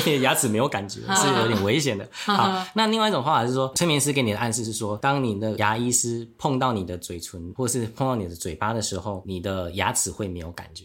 [0.07, 2.09] 因为牙齿没有感觉是有点危险的。
[2.13, 10.85] 好，那另外一种方法是说，催眠师给你的暗示是说，当你的牙医师碰到你的嘴唇或是碰到你的嘴巴的时候，你的牙齿会没有感觉，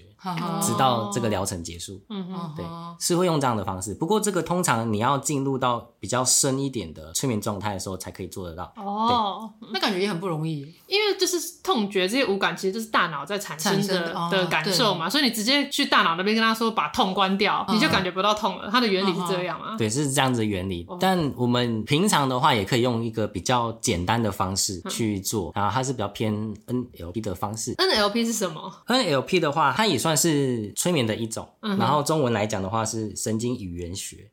[0.62, 2.02] 直到这个疗程结束。
[2.10, 2.66] 嗯嗯，对，
[3.00, 3.94] 是会用这样的方式。
[3.94, 5.90] 不过这个通常你要进入到。
[6.02, 8.72] 比较深一点的催眠状态的时候才可以做得到。
[8.78, 18.70] 哦，那感觉也很不容易，因为就是痛觉这些五感其实就是大脑在产生的的感受嘛，所以你直接去大脑那边跟他说把痛关掉，你就感觉不到痛了。
[18.72, 19.76] 它的原理是这样啊？
[19.78, 20.88] 对，是这样子的原理。
[21.02, 26.34] 但我们平常的话也可以用一个比较简单的方式去做，然后它是比较偏
[26.68, 27.76] NLP 的方式。
[27.76, 34.30] NLP 是什么？NLP 的话，它也算是催眠的一种，然后中文来讲的话是神经语言学。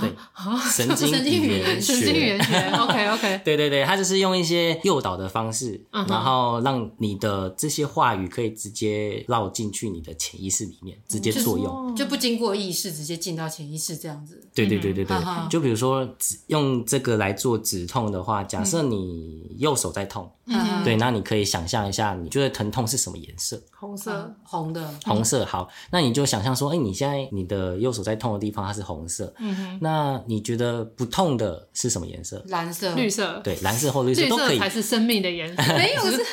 [0.00, 0.12] 对，
[0.70, 1.08] 神经
[1.40, 14.44] 语言学，神经语言学， OK OK，对对对，它就是用一些诱导的方式，然后让你的这些话语可以直接绕进去你的潜意识里面，直接作用，就不经过意识，直接进到潜意识这样子。
[14.52, 15.16] 对对对对对，
[15.48, 16.06] 就比如说
[16.48, 20.30] 用这个来做止痛的话，假设你右手在痛，
[20.84, 23.60] 对，那你可以想象一下，你觉得疼痛是什么颜色？
[23.70, 25.44] 红色，红的，红色。
[25.44, 29.32] 好，那你就想象说，哎，你现在你的右手在痛的地方它是红色。
[29.38, 32.42] 嗯哼那你觉得不痛的是什么颜色？
[32.48, 35.62] 蓝色、绿色，对，蓝色或绿色都可以，才是生命的颜色。
[35.74, 36.24] 没有，是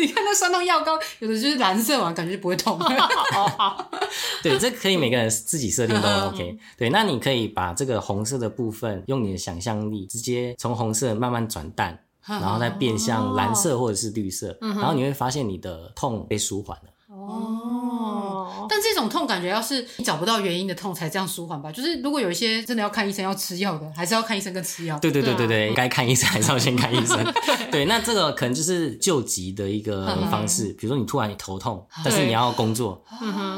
[0.00, 2.78] 你看那酸痛药膏，有的就是蓝色嘛，感觉不会痛。
[4.42, 6.56] 对，这可以每个人自己设定都 OK。
[6.76, 16.90] 对，那你可以把这个红色的部分，用你的想象力，直接从红色慢慢转淡，然后再变向蓝色或者是绿色，然后你会发现你的痛被舒缓了。
[17.08, 21.70] 哦，但这种痛感觉要是你找不到原因的痛才这样舒缓吧？
[21.70, 24.98] 就是如果有一些真的要看医生要吃药的，还是要看医生跟吃药？
[24.98, 27.16] 对对对对对，该看医生还是要先看医生。
[27.70, 30.72] 对，那这个可能就是救急的一个方式。
[30.72, 33.00] 比如说你突然你头痛，但是你要工作，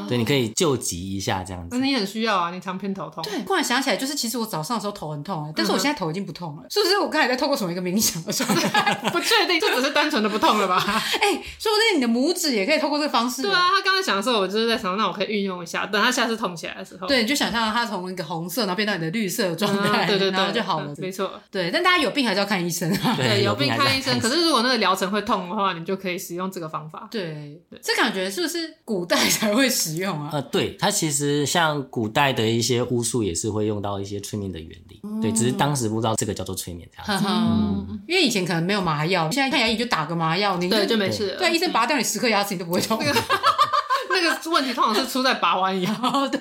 [0.07, 1.75] 对，你可以救急一下这样子。
[1.75, 3.23] 那你很需要啊，你常偏头痛。
[3.23, 6.99] 对，突然想起来，就是其实我早上的时候头很痛，但是我现在头已经不痛了，是不是？
[6.99, 8.53] 我刚才在透过什么一个冥想的时候，
[9.09, 10.77] 不确定，这只是单纯的不痛了吧？
[10.85, 13.38] 哎，说不定你的拇指也可以透过这个方式。
[13.43, 17.07] 对啊，他刚才想的时候，我就是在想，那我可以运用一下，等他下次痛起来的时候。
[17.07, 20.93] 对，你就想象他从一个红色，然后变到你的绿色状态，对对对，然后就好了。
[20.97, 21.69] 没错，对。
[21.71, 23.15] 但大家有病还是要看医生啊。
[23.15, 24.19] 对，有病看医生。
[24.19, 27.07] 可是如果那个疗程会痛的话，你就可以使用这个方法。
[27.11, 30.29] 对，这感觉是不是古代才会使用啊？
[30.33, 35.01] 呃，对，它其实像古代的一些巫术也是会用到一些催眠的原理。
[35.21, 37.27] 对，只是当时不知道这个叫做催眠这样子。
[37.27, 41.35] 嗯，因为以前可能没有麻药，现在看牙医就打个麻药，你对就没事。
[41.39, 42.97] 对，医生拔掉你十颗牙齿，你都不会痛。
[42.99, 43.19] 那 个
[44.49, 46.39] 问题通常是出在拔完以后，对。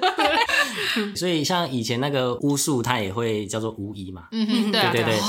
[1.15, 4.29] 所以像以前那个巫术，它也会叫做巫医嘛。
[4.33, 5.21] 嗯哼，对对对对。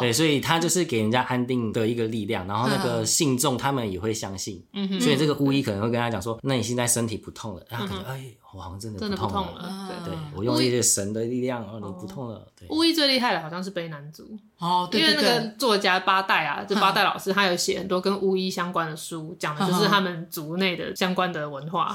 [0.00, 4.64] 对，所以他就是给人家安定的一个力量，然后那个信众他们也会相信。
[4.72, 5.00] 嗯哼。
[5.00, 8.24] 所以这个巫医可能会跟他讲说：“那你现在身体不痛了。”然后他可能哎。
[8.54, 12.46] 我好像真的不痛了，对对，我用一些神的力量，哦，你不痛了。
[12.56, 21.92] 对，巫医最厉害的好像是卑南族哦，对，因为那个作家八代啊，就八代 老师，他有写很多跟巫医相关的书，讲的就是他们族内的相关的文化，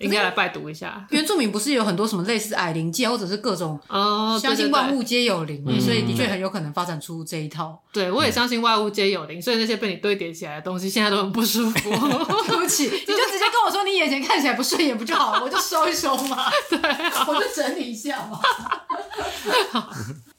[0.00, 1.06] 应该来拜读一下。
[1.08, 7.80] 原住民不是有很多什么类似矮灵界，或者是各种哦，相信万物皆有灵，所以的确很有可能发展出这一套。
[7.90, 11.90] 对，我也相信万物皆有灵，所以那些被你堆叠起来的东西，现在都很不舒服。
[12.46, 16.50] 对不起，你就直我说你眼前看起来不顺眼不就好了， 我就收一收嘛。
[16.68, 16.78] 对
[17.26, 18.40] 我就整理一下嘛。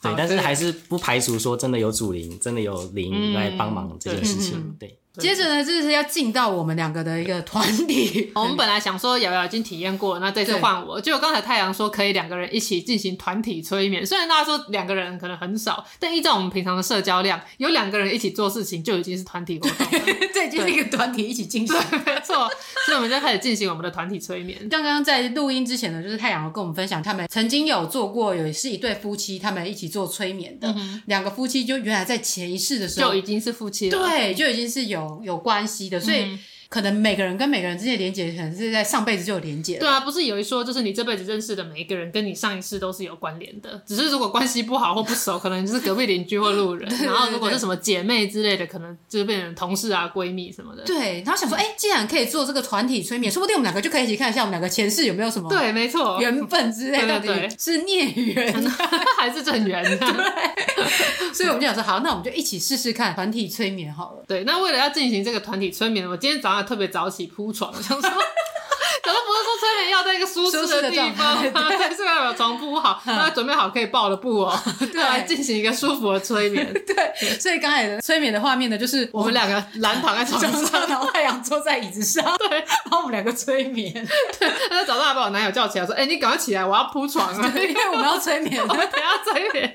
[0.02, 4.76] 对，但是还是不排除说真的有主灵，真的有灵来帮忙这件事情。
[4.80, 5.00] 对。
[5.22, 8.32] 接着呢，就是要进到我们两个的一个团体。
[8.36, 11.00] 我们本来想说瑶瑶已经体验过，那这次换我。
[11.00, 20.04] 结果刚才太阳说可以两个人一起进行团体催眠，虽然大家说两个人可能很少，但依照我们平常的社交量，有两个人一起做事情就已经是团体活动了。
[20.34, 22.50] 这已经是一个团体一起进行， 没错。
[22.86, 24.68] 所以我们就开始进行我们的团体催眠。
[24.68, 30.74] 刚刚在录音之前呢，就是太阳跟我们分享，他们曾经有做过，有是一对夫妻，他们一起做催眠的。
[31.06, 35.90] 两个夫妻就原来在前一世的时候就已经是夫妻了，对，就已经是有有有关系。
[35.90, 36.38] 的，所以
[36.74, 39.78] 可能每个人跟每个人之间的连接，可能是在上辈子就有连接。
[39.78, 43.80] 对啊，不是有一说，就是你这辈子认识的每一个人，跟你上一世都是有关联的。
[43.86, 46.90] 只是如果关系不好或不熟，可能就是隔壁邻居或路人。
[47.06, 50.84] 然后如果是什么姐妹之类的，可能就是变成同事啊、闺蜜什么的。
[50.84, 58.52] 对，然后想说，哎，既然可以做这个团体催眠，说不定我们两个就可以一起看一下我们两个前世有没有什么对，没错，缘分之类的，对，是孽缘
[59.20, 59.84] 还是正缘？
[60.00, 61.34] 对。
[61.34, 64.24] 所以我们就想说，好，那我们就一起试试看团体催眠好了。
[64.28, 66.63] 对，那为了要进行这个团体催眠，我今天早上。
[66.64, 68.10] 特别早起铺床，想说，
[69.04, 74.60] 可能不是说催眠要在一个舒适的地方， 对，是要把床铺好，那准备好可以抱的布哦，
[74.92, 76.72] 对，来进行一个舒服的催眠。
[76.86, 83.92] 对，所以刚才的催眠的画面呢，就是我们两个懒躺在床上，然后太阳坐在椅子上，对，然后我们两个催眠。
[84.40, 89.74] 对，他就早上还把我男友叫起来，说：“哎，你赶快起来，我要铺床了，因为我们要催眠，我们等下催眠。”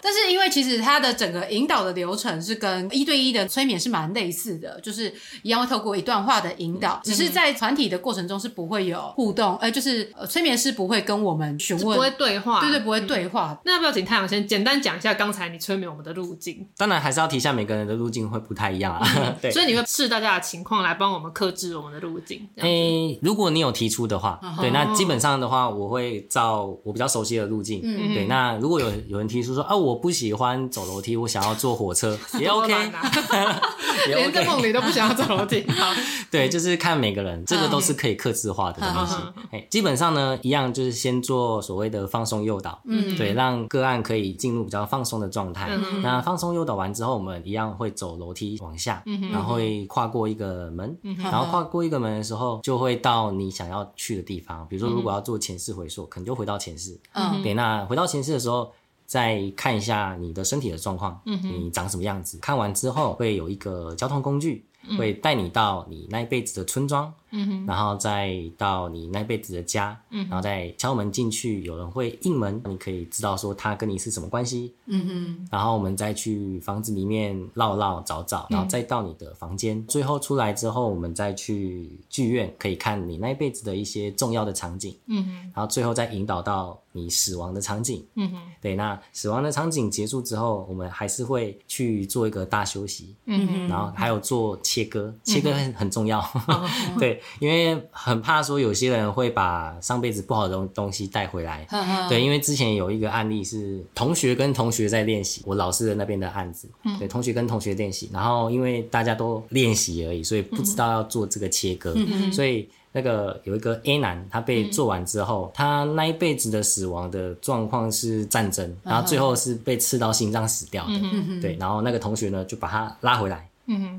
[0.00, 13.52] 但是因为其实它的整个引导的流程是跟一对一的催眠是蛮类似的，就是一样会透过一段话的引导，只是在团体的过程中是不会有互动，哎、呃，就是催眠师不会跟我们询问，不会对话，对对，不会对话。
[13.52, 16.66] 嗯、那要不要请太阳先简单讲一下刚才你催眠我们的路径？
[16.76, 19.06] 当然还是要提一下每个人的路径会不太一样啊。
[19.16, 22.48] 嗯、 对，所以你会视大家的情况来帮我们克制我们的路径。
[22.56, 27.80] 哎、欸，如果你有提出的话，哦、对，那基本上的话，我会照我比较熟悉的路径。
[27.84, 28.26] 嗯，对。
[28.26, 32.74] 那如果有有人提出说啊，我不喜欢走楼梯，我想要坐火车，也 OK。
[34.06, 35.64] 连在梦里都不想要走楼梯。
[35.72, 35.92] 好，
[36.30, 39.14] 对，就是看每个人，这个都是可以克制化的东西。
[39.50, 45.68] 哎，基本上呢，一样就是先做所谓的放松诱导，嗯，对，让个案可以进入比较放松的状态。
[45.70, 54.66] 嗯、那放松诱导完之后，我们一样会走楼梯往下，嗯、然后会跨过一个门，嗯、然后跨过一个门的时候，就会到你想要去的地方。
[54.68, 56.98] 比如说，如果要做前世回溯，可能就回到前世。
[57.12, 58.72] 嗯，对，那回到前世的时候。
[59.08, 62.38] 再看一下你的身体的状况，嗯，你长什么样子？
[62.40, 67.12] 看完之后会有一个交通工具，嗯、会带你到你那一辈子的村庄。
[67.30, 97.48] 嗯哼，然后再到你那辈子的家，嗯，然后再敲门进去，有人会应门，你可以知道说他跟你是什么关系，嗯哼，然后我们再去房子里面绕绕找找，然后再到你的房间，嗯、最后出来之后，我们再去剧院，可以看你那一辈子的一些重要的场景，嗯哼，然后最后再引导到你死亡的场景，嗯哼，对，那死亡的场景结束之后，我们还是会去做一个大休息，嗯哼，然后还有做切割，切割很很重要，嗯、 哼对。
[97.48, 102.08] 因为很怕说有些人会把上辈子不好的东东西带回来，呵呵。
[102.08, 123.48] 对，因为之前有一个案例是同学跟同学在练习，我老师的那边的案子，嗯、对，同学跟同学练习，然后因为大家都练习而已，所以不知道要做这个切割，嗯、所以那个有一个 A 男，他被做完之后，嗯、他那一辈子的死亡的状况是战争，然后最后是被刺到心脏死掉的，嗯、对，然后那个同学呢就把他拉回来。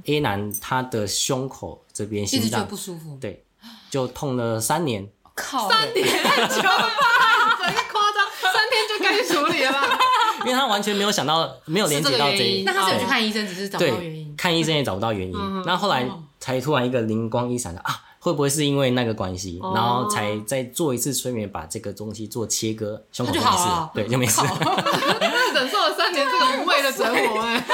[0.06, 3.44] ，A 男他的胸口这边心脏不舒服，对，
[3.90, 5.06] 就痛了三年。
[5.36, 7.60] 靠，三年太久了吧？
[7.60, 10.00] 真夸张，三天就该处理了。
[10.46, 14.34] 因为他完全没有想到，没有连接到这一，那他去看医生，只是找不到原因。
[14.38, 16.10] 看医生也找不到原因，那后后来
[16.40, 18.02] 才突然一个灵光一闪的啊。
[18.20, 24.42] 会不会是因为那个关系，然后才再做一次催眠，把这个东西做切割，胸口就没事，对，就没事。
[25.54, 27.66] 忍受了三年这个无谓的折磨，哎，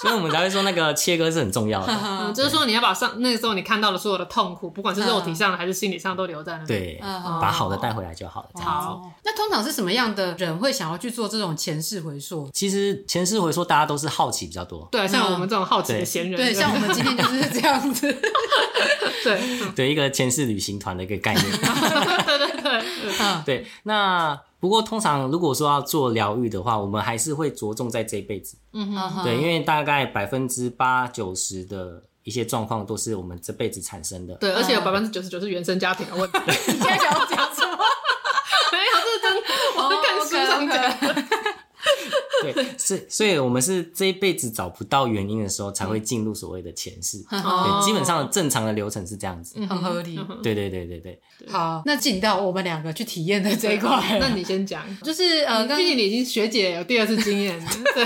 [0.00, 1.94] 所以我们才会说那个切割是很重要的，
[2.34, 7.00] 就是说你要把上那个时候你看到的所有的痛苦，不管是肉体上的还是心理上，都留在那里，对，
[7.40, 8.48] 把好的带回来就好了。
[8.62, 12.48] 好，那通常是什么样的人会想要去做这种前世回溯？
[12.52, 18.10] 其实前世回溯大家都是好奇比较多，对，像我们这种好奇的闲人，对，像我们今天就是这样子，
[19.24, 19.40] 对，
[19.74, 19.87] 对。
[19.88, 22.82] 一个前世旅行团的一个概念， 对对对，
[23.44, 23.66] 对。
[23.84, 36.38] 那不过通常如果说要做疗愈的话，我们还是会着重在这一辈子，嗯哼，对，因为大概百分之八九十的一些状况都是我们这辈子产生的，对，而且有百分之九十九是原生家庭的问题。
[36.46, 37.78] 你现在想要讲什么？
[38.72, 39.36] 没有，这是真，
[39.76, 40.76] 我是看书上讲。
[42.52, 47.18] 对，是，所以我们是这一辈子找不到原因的时候，才会进入所谓的前世。
[47.28, 50.18] 对，基本上正常的流程是这样子，很合理。
[50.42, 51.20] 对对对对对。
[51.48, 57.58] 好，那进到我们两个去体验的这一块，那你先讲，就是呃，毕竟你已经学姐有第二次经验，
[57.94, 58.04] 对。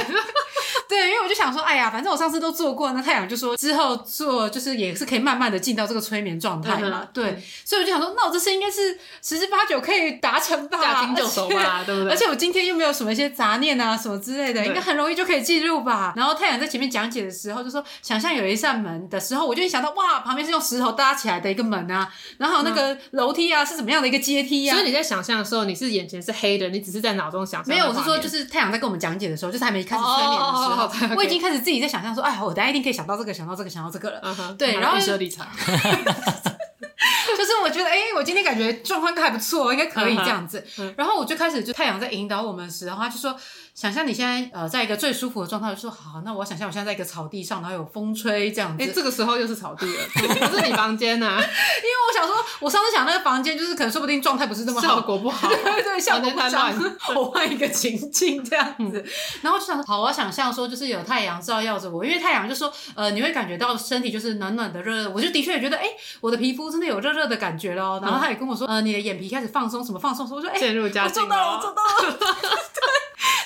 [0.92, 7.08] 对，因为我就想说，哎呀，反正我上次都做过，那太阳就说之后做就是也是可以慢慢的进到这个催眠状态嘛。
[7.14, 12.12] 对，所以我就想说，那我这次应该是十之八九可以达成吧，驾轻就熟吧，对不对？
[12.12, 16.12] 而且我今天又没有什么一些杂念啊什么之类的，应该很容易就可以进入吧。
[16.14, 24.76] 然后太阳在前面讲解的时候就说，想象有一扇门的时候，我就想到哇，旁边是用石头搭起来的一个门啊，然后那个楼梯啊是怎么样的一个阶梯啊。
[24.76, 27.74] 所以你在想象的时候，你是眼前是黑的，你只是在脑中想象。
[27.74, 30.81] 没有，我是说就是太阳在跟我们讲解的时候，就是还没开始催眠的时候。
[30.88, 31.14] Okay.
[31.16, 34.20] 我已经开始自己在想象说，哎，我等下一定可以想到这个，想到这个，想到这个了。
[34.22, 34.56] Uh huh.
[34.56, 40.64] 对，然后预设立场， 就是我觉得，哎，我今天感觉状况还不错，应该可以这样子。
[40.76, 40.94] Uh huh.
[40.96, 43.36] 然后我就开始，就太阳在引导我们时，然后他就说。
[43.74, 48.84] 想象你现在呃，在一个最舒服的状态，就说好，那我想象我现在在一个草地上，然后有风吹这样子。
[48.84, 51.26] 哎，这个时候又是草地了，不是你房间呐？
[51.40, 56.74] 因为我想说，我上次想那个房间，就是可能说不定状态不是那么好，效果不好， 对对，效果太乱。
[57.16, 59.02] 我换一个情境这样子，
[59.40, 65.86] 然后就想好，我想象说，就是有太阳照耀着我，因为太阳就说呃，你会感觉到身体就是暖暖的、热热，我就的确也觉得哎，
[66.20, 67.98] 我的皮肤真的有热热的感觉咯。
[68.02, 70.28] 然后他也跟我说，呃，你的眼皮开始放松，什么放松？
[70.30, 72.18] 我说哎，我做到了，我做到了。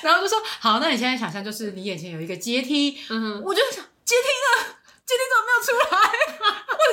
[0.07, 0.11] 对。
[0.11, 4.29] 然后就说好，那你现在想象就是你眼前有一个阶梯，嗯哼，我就想阶梯
[4.62, 4.77] 呢？
[5.05, 5.95] 阶梯怎么没有出来？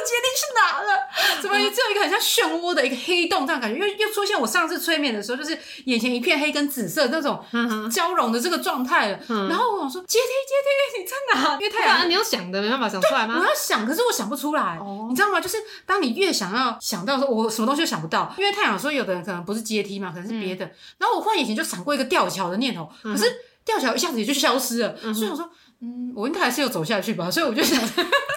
[0.04, 1.42] 阶梯去哪了？
[1.42, 3.80] 怎么只有一个很像漩涡的一个黑洞这样感觉？
[3.80, 7.44] 又又出现我上次催眠的时候，就是眼前一片黑跟紫色那种
[7.92, 9.20] 交融的这个状态了。
[9.50, 11.54] 然后我想说阶梯阶梯你在哪？
[11.54, 13.38] 因为太阳，你要想的没办法想出来吗？
[13.39, 14.80] 我要想，可是我想不出来。
[15.10, 15.39] 你知道吗？
[15.42, 18.34] 就是当你越想要想到说，我什么东西都想不到。
[18.38, 20.66] 因为太阳说有的人可能不是阶梯嘛，可能是别的。
[20.98, 23.26] 然后我忽然眼前就闪过一个吊桥的念头，可是
[23.66, 24.96] 吊桥一下子也就消失了。
[25.13, 25.50] 所以我说。
[25.86, 27.78] 嗯，我应该还是有走下去吧，所以我就想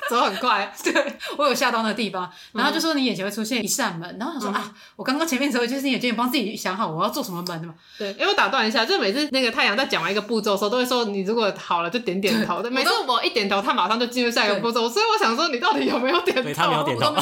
[0.10, 0.72] 走很快。
[0.82, 7.74] 对，我有下到那个地方，然后就说你眼前会出现一扇门，然后他说、嗯、啊，我刚刚前面的时候就是你眼睛帮自己想好我要做什么门的嘛。
[7.98, 12.62] 对，因为我打断一下，就每次那个太阳在讲完一个步骤的时候，都会说你如果好了就点点头。
[12.62, 16.42] 对，每次我一点头，他马上就进入下一个步骤，所以我想说你到底有没有点头？
[16.42, 17.14] 对，他没有点头。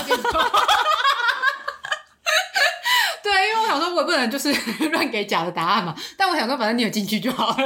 [3.24, 4.52] 对，因为我想说，我也不能就是
[4.92, 5.96] 乱给假的答案嘛。
[6.14, 7.56] 但我想说，反正你有进去就好了。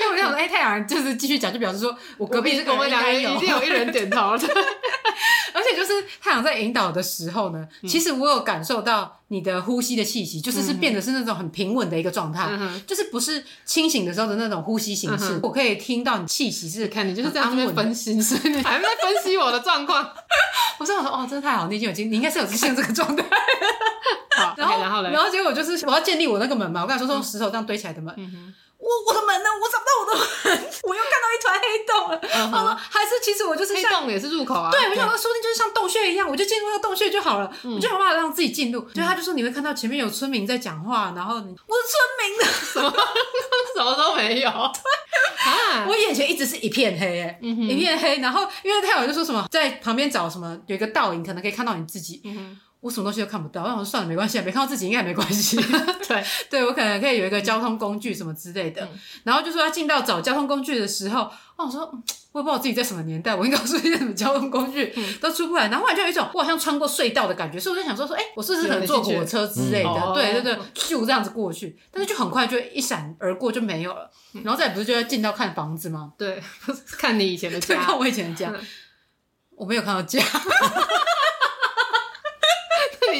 [0.00, 4.38] 因为我想说，哎、欸，太阳就是继续讲，就表示说我隔壁这个人应有， 一定有一人点头。
[4.38, 4.48] 对，
[5.52, 15.36] 而且就是太阳在引导的时候呢，嗯、其实我有感受到你的呼吸的气息，就是是变得是那种很平稳的一个状态，嗯、就是不是清醒的时候的那种呼吸形式。
[15.36, 20.02] 嗯、我可以听到你气息是看你就是在那边分析，所以你 还在分析我的状况。
[20.78, 23.24] 我说我说哦，真的太好，你已经有经，你应该是有出现这个状态。
[24.36, 28.12] 好，然后然后，然后结果就是我要建立我那个门嘛，我刚才说用石头这样堆起来的门。
[28.16, 29.48] 嗯哼我我的门呢？
[29.60, 32.20] 我找不到我的门，我又看到一团黑洞了。
[32.20, 32.50] Uh huh.
[32.50, 34.70] 好了，还是其实我就是像黑洞也是入口啊。
[34.70, 37.52] 对，我想说说不定就是像洞穴一样，我就进入那个洞穴就好了。
[37.62, 38.80] 嗯、我就想办法让自己进入。
[38.90, 41.60] 就他就说你会看到前面有村民在讲话，然后我是村
[42.18, 42.90] 民的什么
[43.76, 44.50] 什么都没有。
[45.86, 48.18] 我眼前一直是一片黑，哎、嗯哼，一片黑。
[48.18, 52.22] 然后因为太阳就说什么在旁边找什么有一个倒影，可能可以看到你自己。
[52.24, 55.56] 嗯我什么东西都看不到，我想说算了，没关系，没看到自己应该也没关系。
[56.08, 58.82] 对，对我可能可以有一个交通工具什么之类的。
[58.82, 58.88] 嗯、
[59.24, 61.82] 然后就说要进到找交通工具的时候，我想说
[62.32, 65.68] 我也不知道我自己在什么年代，我应该出现什么交通工具、嗯、都出不来。
[65.68, 69.90] 然后后来就有一种我好像穿过隧道的感觉，所以我就想说说，哎、欸，我是不是可能坐火车之类的？
[69.90, 74.10] 嗯、对对对，就这样子过去，但是就很快就一闪而过就没有了。
[74.42, 76.12] 然后再不是就要进到看房子吗？
[76.16, 76.42] 对，
[76.98, 78.52] 看你以前的家，看我以前的家，
[79.54, 80.22] 我没有看到家。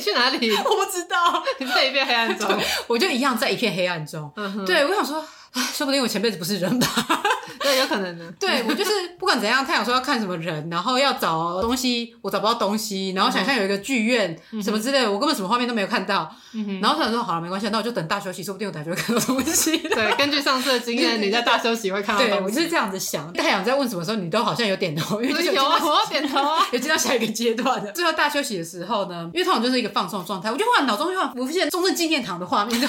[0.01, 0.51] 你去哪里？
[0.57, 1.45] 我不知道。
[1.59, 2.49] 你在一片黑暗中，
[2.89, 4.33] 我就一样在一片黑暗中。
[4.37, 6.87] 嗯、哼对，我想说，唉，说不定我前辈子不是人吧。
[7.61, 8.25] 对，有可能的。
[8.41, 16.35] 对，我就是不管怎样，他想说要看什么人，然后要找东西，我找不到东西，然后想象有一个剧院、嗯、什么之类的，我根本什么画面都没有看到。
[16.53, 19.77] 嗯、然后他想说好了，没关系，那我就等大休息，说不定我等下就会看到东西。
[19.89, 22.37] 对，根据上次的经验，你在大休息会看到东西。
[22.39, 23.31] 对，我就是这样子想。
[23.35, 27.93] 太阳在问什么时候，你都好像有点头，因为有，啊，我要点头啊，有进到下一个阶段的。
[27.93, 32.81] 最后大休息的时候呢，因为通常就是一个放松的状态，我就忽然脑中就浮现中正纪念堂的画面，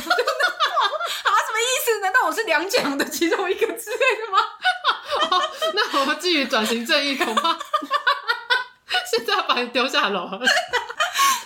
[2.32, 4.40] 我是两奖的其中一个之类的吗？
[5.32, 5.44] 哦、
[5.76, 7.58] 那我们基于转型正义，恐怕
[9.06, 10.30] 现在要把你丢下楼。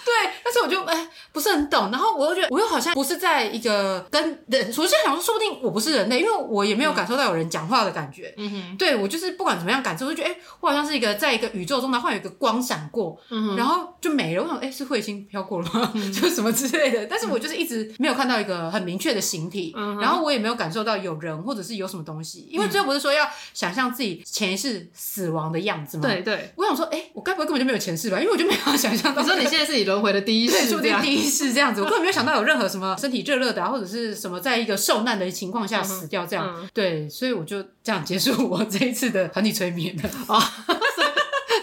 [0.05, 1.07] 对，但是我就哎。
[1.31, 8.33] 不是很懂，然后我又觉得我又好像不是在一个跟人，我就在想说，说不定我不是人类，因为我也没有感受到有人讲话的感觉。
[8.37, 14.43] 嗯哼，对我就是不管怎么样感受，我就觉得哎，我好像是一个在一个宇宙中，然后有一个光闪过，嗯哼，然后就没了。
[14.43, 15.91] 我想哎，是彗星飘过了吗？
[15.95, 17.05] 嗯、就什么之类的。
[17.07, 26.03] 但是我就是一直没有看到一个很明确的形体，嗯，然后我也没有感受到有人或者是有什么东西，因为最后不是说要想象自己前世死亡的样子吗？
[26.03, 28.17] 对对，我想说哎，我该不会根本就没有前世吧？
[28.21, 29.21] 因为我就没有想象到。
[29.21, 31.29] 你说你现在是你轮回的第一世，对，注定第一。
[31.35, 36.47] 次这样子，我根本没有想到有任何什么身体热热的啊，或者是什么在一个受难的情况下死掉这样。
[36.47, 40.39] 嗯嗯、对，所以我就这样结束我这一次的团体催眠了啊。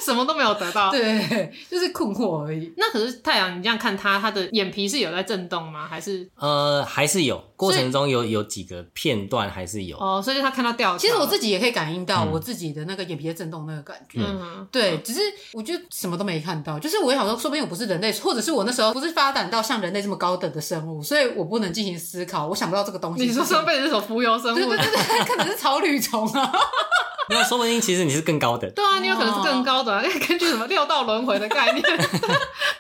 [0.05, 2.72] 什么都没有得到， 对，就是困惑而已。
[2.76, 5.86] 那可是太阳，你这样看他，他的眼皮是有在震动吗？
[5.88, 10.98] 还是呃，还是有过程中有有几个片段还是有哦，所以他看到掉。
[10.98, 15.20] 其实我自己也可以感应到我自己的那个眼皮的震动那个感觉，嗯，对，只是
[15.53, 16.78] 我就什么都没看到。
[16.78, 23.24] 就是我想说，说不定我不是人类，或者是我那时候不是发展到像人类这么高等的生物，所以我不能进行思考，我想不到这个东西。
[23.24, 24.55] 你说上辈子是什么浮游生物？
[24.57, 26.53] 对对对对，可能是草履虫啊。
[27.29, 28.68] 那，说不定其实你是更高的。
[28.70, 31.83] 对啊，你有可能是更高的，啊， 根据什么六道轮回的概念，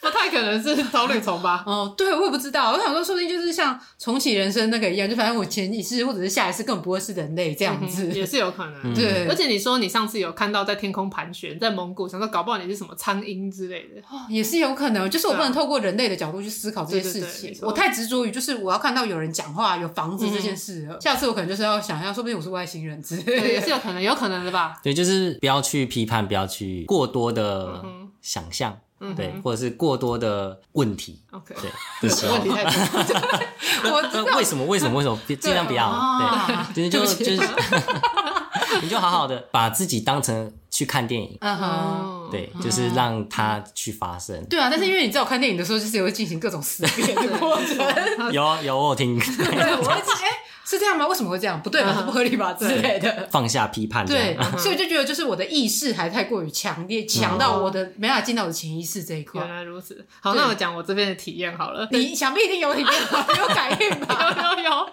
[0.00, 1.64] 不 太可能是草履虫吧？
[1.66, 2.72] 哦，对，我也不知道。
[2.72, 8.74] 我想说，说不定就是像重启人生那个一样，就反正我前一世或者是下一世根本不会是人类这样子，嗯，也是有可能。
[8.84, 15.08] 嗯、对，而且你说你上次有看到在天空盘旋，在蒙古，想说搞不好你是什么苍鹰之类的，哦，也是有可能。
[15.08, 20.94] 就是我不能透过人类的角度去思考这些事情，我太执着于就是我要看到有人讲话、有房子这件事了。
[20.94, 24.74] 嗯、下次我可能就是要想要，说不定我是外星人之类的，也是有可能，有可能的吧？
[24.82, 25.12] 对，就是。
[25.12, 27.84] 是不要去批判，不要去过多的
[28.22, 28.80] 想象，嗯、
[29.10, 31.20] 哼对，或者是过多的问题。
[31.30, 31.54] OK，
[32.00, 32.72] 对，对 问题太多。
[33.90, 34.64] 我为什么？
[34.66, 34.96] 为什么？
[34.98, 35.18] 为什么？
[35.40, 35.92] 尽量不要。
[36.74, 37.48] 对，就是就就是，
[38.82, 41.36] 你就好好的把自己当成去看电影。
[41.40, 44.44] 嗯哼，对，就是让它去发生。
[44.46, 48.32] 对啊，但是因为你知道我看电影的时候，就是也会进行各种思辨的过程。
[48.32, 49.18] 有有，我有听。
[49.18, 50.02] 对，我会哎。
[50.64, 51.06] 是这样吗？
[51.06, 51.60] 为什么会这样？
[51.62, 51.94] 不对吧？
[51.96, 52.52] 这不合理吧？
[52.52, 53.28] 之类的。
[53.30, 54.06] 放下批判。
[54.06, 59.40] 对，所以我就觉得，就是我的意识还太过于强烈，强到我的没办法进到我的潜意识这一块。
[59.44, 60.04] 原来如此。
[60.20, 61.88] 好，那我讲我这边的体验好了。
[61.90, 62.92] 你想必一定有体验，
[63.38, 64.34] 有感应吧？
[64.36, 64.88] 有有 有。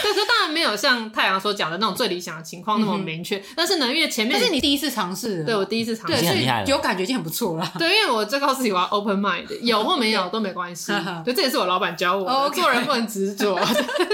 [0.00, 3.42] 但是当然没有像太阳所讲的那种最理想的情况那么明确。
[3.56, 7.72] 但是呢，因为前面是你第一次尝试，对我第一次尝试，对，所以，有感觉已经很不错了。
[7.78, 10.92] 对，因为我就告诉你我要 open mind， 有或没有都没关系。
[11.24, 13.58] 对，这也是我老板教我的，做人不能执着，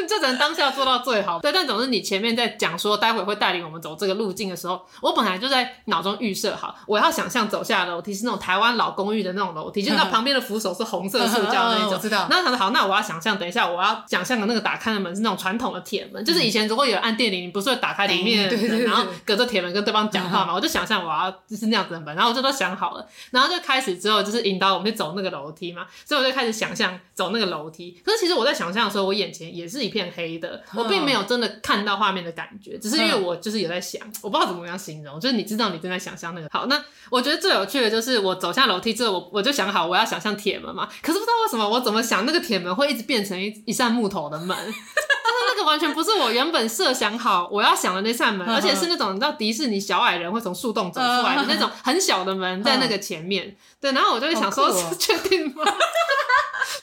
[0.08, 1.38] 就只能当下做到最好。
[1.38, 1.52] 对。
[1.52, 11.92] 但总是你前面在讲说待会会带领我们走这个路径的时候，我本来就在脑中预设好，我要想象走下楼梯是那种台湾老公寓的那种楼梯，就是那 旁边的扶手是红色塑胶的那种。
[11.92, 12.26] 我知道。
[12.28, 18.48] 然后他说好，那我要想象，等一下我要想象的那个打开的门是那种传统的铁门，就是以前如果有人按电铃，你不是会打开里面
[18.84, 20.54] 然后隔着铁门跟对方讲话嘛？
[20.54, 28.00] 我就想象我要就是那样子的门，然后我就都想好了，然后就开始之后就是引导我们去走那个楼梯嘛，所以我就开始想象走那个楼梯。
[28.04, 36.48] 可是其实我在想象的时候，我眼前也是一片黑的，我并没有真的看到画面的感觉，只是因为我就是有在想，我不知道怎么样形容，就是你知道你正在想象那个。
[36.50, 55.64] 好，那我觉得最有趣的就是我走下楼梯之后，我我就想好我要想象铁门嘛，可是不知道为什么我怎么想那个铁门会一直变成一一扇木头的门， 就是那个完全不是我原本设想好我要想的那扇门，而且是那种你知道迪士尼小矮人会从树洞走出来的那种很小的门在那个前面，对，然后我就会想说， 确定吗？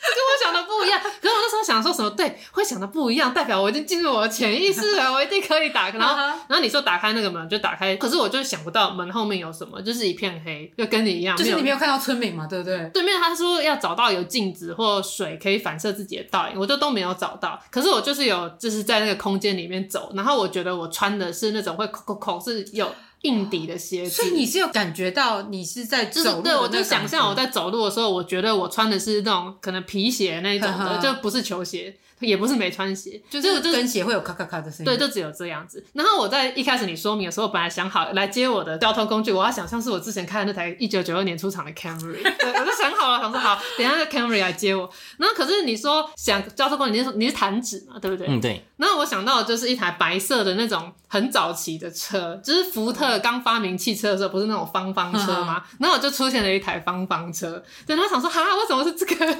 [0.01, 2.09] 跟我想的不一样，可是我那时候想说什么？
[2.11, 5.97] 对，会想的不一样，代表我已经进入我的潜意识了，我一定可以打开。
[5.97, 6.15] 然后，
[6.47, 12.89] 然后你说打开那个门就打开，可是我就想不到门后面有什么，就是一片黑，就跟你一样，就是你没有看到村民嘛，对不对？
[12.93, 17.61] 对面他说要找到有镜子或水可以反射自己的倒影，我就都没有找到。
[17.69, 22.87] 可是我就是有，就是在那个空间里面走，然后我觉得我穿的是那种会扣扣是有。
[23.21, 31.95] 硬底的鞋子，所以你是有感觉到你是在走路，就是对，我就想象我在走路的时候，我觉得我穿的是那种可能皮鞋那种的，就不是球鞋。
[32.21, 34.85] 也不是没穿鞋，就是跟鞋会有咔咔咔的声音。
[34.85, 35.83] 对，就只有这样子。
[35.93, 42.21] 然后我在一开始你说明的时候，本来想好来接我的交通工具，我要想象是我之前开的那台一九九二年出厂的 Camry。
[42.21, 44.89] 对，我就想好了，想说好，等一下 Camry 来接我。
[45.17, 48.27] 然后可是你说想交通工具，你是你是弹指嘛，对不对？
[48.27, 48.65] 嗯，对。
[48.77, 55.63] 然后我想到的就是一台白色的那种很早期的车，就是福特刚发明汽车的时候，不是那种方方车吗？
[55.79, 57.63] 然后我就出现了一台方方车。
[57.85, 59.25] 对，然后想说哈，为什么是这个？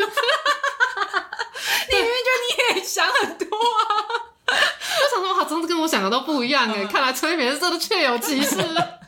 [1.90, 4.48] 你明明就你也想很多啊！
[4.48, 4.54] 我
[5.10, 6.86] 想说，哇，真的跟我想的都不一样哎！
[6.86, 9.01] 看来催眠是真的确有其事了。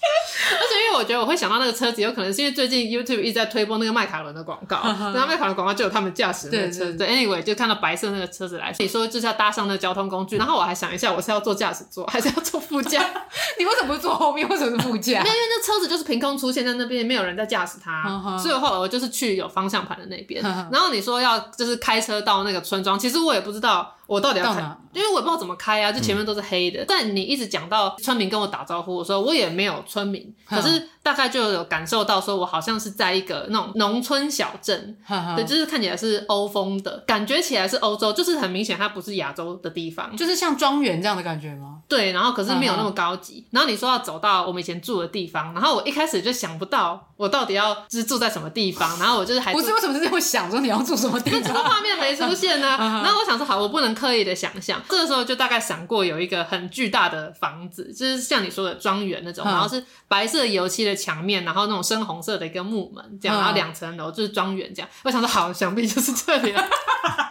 [0.00, 0.08] 对。
[0.50, 6.94] 而且因为我觉得我会想到那个车子，有可能是因为最近 YouTube 一直在推播那个迈凯伦的广告， 然后迈凯伦广告就有他们驾驶那个车子。
[6.94, 13.04] 对，Anyway 就看到白色那个车子来，你说就是要搭上那个交通工具，然后我还想一下，我是要坐驾驶座还是要坐副驾？
[13.58, 14.48] 你为什么不坐后面？
[14.48, 15.18] 为什么是副驾？
[15.18, 20.42] 因为那车子就是凭空出现在那边，没有人在驾驶它，所以后来我就是去有方向盘的那边。
[20.70, 23.94] 然后你说要就是开车到那个村庄，其实我也不知道。
[24.08, 24.76] 我到底要开？
[24.94, 26.80] 因为我也不知道怎么开啊，就前面都是黑的。
[26.80, 34.96] 嗯、但你一直讲到村民跟我打招呼的时候，我也没有村民，可是大概就有感受到说，我好像是在一个那种农村小镇，
[35.36, 41.80] 对，就是看起来是欧风的感觉，起来是欧洲，就是很明显它不是亚洲的地方，就是像庄园这样的感觉吗？
[41.86, 43.46] 对，然后可是没有那么高级。
[43.50, 51.42] 然后你说要走到我们以前住的地方，然后我一开始就想不到我到底要就是住在什么地方，然后我就是还不是为什么是这么想说你要住什么地方？
[51.44, 53.02] 这个画面没出现呢、 啊。
[53.04, 53.97] 然后我想说好，我不能。
[53.98, 64.88] 刻意的想象，这个时候就大概闪过有一个很巨大的房子，就是像你说的庄园那种，然后是白色油漆的墙面，然后那种深红色的一个木门，这样，然后两层楼就是庄园这样。
[65.02, 66.64] 我想说，好，想必就是这里了。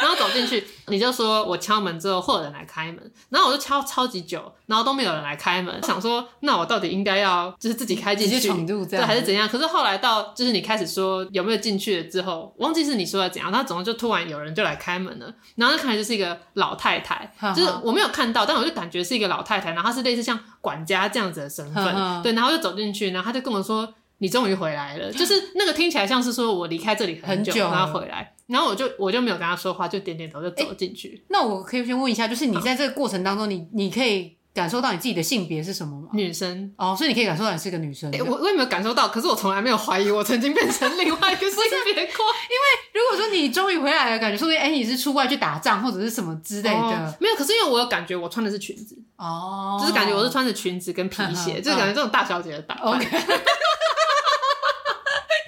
[0.00, 5.82] 然后走进去，你就说我敲门之后会有人来开门，然后我就敲超级久，然后都没有人来开门。
[5.82, 8.32] 想说，那我到底应该要就是自己开进去，
[8.98, 9.48] 对，还是怎样？
[9.48, 23.94] 可是后来到就是你开始说有没有进去了之后，忘记是你说的怎样，他总之就突然有人就来开门了，然后就看来就是一个老太太，就是我没有看到，但我就感觉是一个老太太，然后她是类似像管家这样子的身份，对，然后就走进去，然后他就跟我说。
[24.18, 31.24] 你终于回来了，就是那个听起来像是说我离开这里很久，很久然后回来，然后我就我就没有跟他说话，就点点头就走进去。
[31.28, 36.08] 那我可以先问一下，就是你在这个过程当中，你你可以感受到你自己的性别是什么吗？
[36.12, 38.12] 女生哦，所以你可以感受到你是个女生。
[38.26, 42.00] 我我也没有感受到，可是我从来没有怀疑我曾经变成另外一个性别过。
[42.04, 47.34] 因为如果说你终于回来了，感觉说不定哎你是出外去打仗或者是什么之类的，哦、没有。
[47.34, 52.84] 可是因为我有感觉我穿的是裙子哦，就是感觉我是穿着裙子跟皮鞋，就是感觉这种大小姐的打扮。
[52.94, 53.06] OK。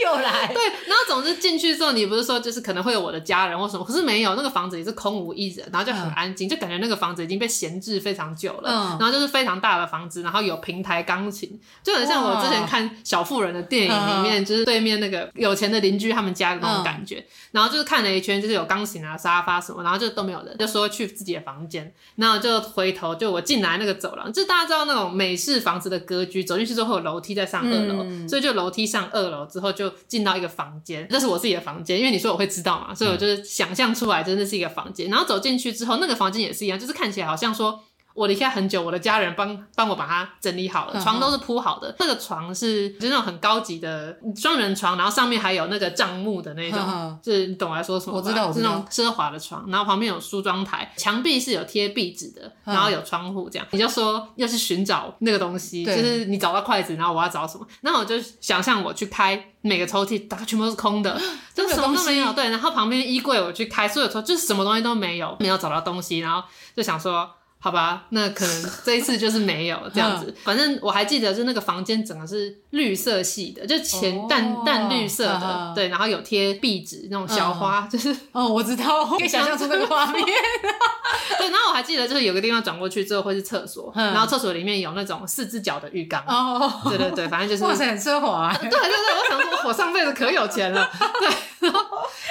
[0.07, 0.47] 又来。
[0.55, 8.71] 对，然后总之进去之后，你不是说就是可能会有我的家人或什么，可是没有，那个房子也是空无一人，然后就很安静，嗯、就感觉那个房子已经被闲置非常久了。
[8.71, 17.17] 嗯，然后就是非常大的房子，然后有平台钢琴，就很像我之前看小妇人的电影里面，就是对面那个有钱的邻居他们家的那种感觉。
[17.19, 37.83] 嗯、然后就是看了一圈，就是有钢琴啊、沙发什么，然后就都没有人，就说去自己的房间，然后就回头就我进来那个走廊，就大家知道那种美式房子的格局，走进去之后会有楼梯再上二楼，嗯、所以就楼梯上二楼之后就进到一个房间，那是我自己的房间，因为你说我会知道嘛，所以我就是想象出来真的是一个房间，然后走进去之后，那个房间也是一样，就是看起来好像说。
[38.17, 41.95] 我离开很久，我的家人帮帮我把它整理好了，床都是铺好的。
[41.99, 48.17] 那个床是就是那种很高级的双人床，然后上面还有那个帐幕的那种，就是你懂我在说什么？
[48.17, 53.69] 我知道，是那种奢华的床，然后旁边有梳妆台，墙壁是有贴壁纸的，然后有窗户这样。
[53.73, 57.67] 你就说要去寻找那个东西，就是你找到筷子，然后我要找什么？
[57.83, 61.21] 那我就想象我去开每个抽屉，打开全部都是空的，
[61.55, 62.33] 就什么都没有。
[62.33, 66.43] 对，然后旁边衣柜我去开，所有抽就是什么东西都没有，没有找到东西，然后
[66.75, 67.31] 就想说。
[67.67, 70.33] 好吧，那可能这一次就是没有这样子。
[70.45, 80.25] 反正我还记得，就那个房间整个是绿色系的，就浅淡淡绿色的，对，然后有贴壁纸那种小花，就是哦，我知道，可以想象出那个画面。
[81.39, 86.23] 对，然后我还记得，就是有个地方转过去之后会是厕所，然后厕所里面有那种四只脚的浴缸。
[86.29, 88.55] 哦，对对对，反正就是哇塞，很奢华。
[88.63, 90.89] 对对对，我想说，我上辈子可有钱了。
[91.19, 91.29] 对，
[91.69, 91.81] 然后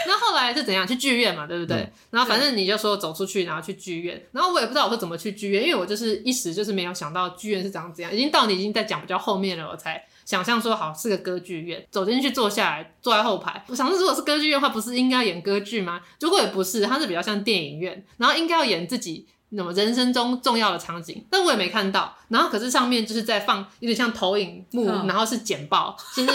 [0.08, 0.88] 那后来是怎样？
[0.88, 1.92] 去剧院嘛，对不对？
[2.12, 5.25] 然后反正你就说走出去，然后去剧院，然后我也不知道我会怎么去。
[5.26, 13.64] 去剧院，因为我就是一时就是没有想到剧院是长怎样，已经到你已经在讲比较后面了，我才想象说好是个歌剧院，走进去坐下来，坐在后排。
[13.68, 16.02] 我想说，如果是歌剧院的话，不是应该要演歌剧吗？
[16.20, 22.16] 如果也不是，它是比较像电影院，然后应该要演自己那么人生中重要的场景，但我也没看到。
[22.30, 26.32] 然后可是上面就是在放有点像投影幕，然后是简报，就是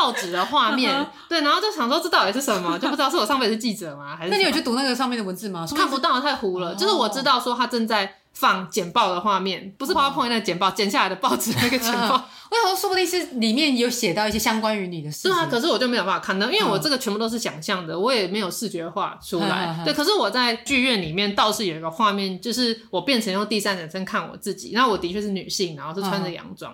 [0.00, 4.16] 报纸的画面， 对，然后就想说这到底是什么， 就不知道是我上辈子是记者吗？
[4.16, 4.30] 还是？
[4.30, 5.66] 那你有去读那个上面的文字吗？
[5.76, 6.74] 看不到，太糊了。
[6.74, 8.16] 就是我知道说他正在。
[8.32, 12.14] 放简报的画面，不是 PowerPoint 那个简报，剪下来的报纸那个简报。
[12.48, 15.28] 我想说，说不定是里面有写到一些相关于你的事。
[15.28, 19.82] 对啊，可是我就没有办法看到，因为我这个全部都是想象的，我也没有视觉化出来。
[19.84, 26.72] 对，可是我在剧院里面倒是有一个画面，就是我变成用第三人称看我自己，然后我的确是女性，然后是穿着洋装，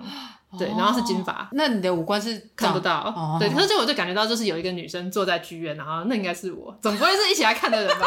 [0.59, 1.49] 对，然后是金发。
[1.53, 8.07] 那你的五官是看不到，对，可是就我就感觉到，就是有一个女生坐在剧院，然后那应该是我，总不会是一起来看的人吧？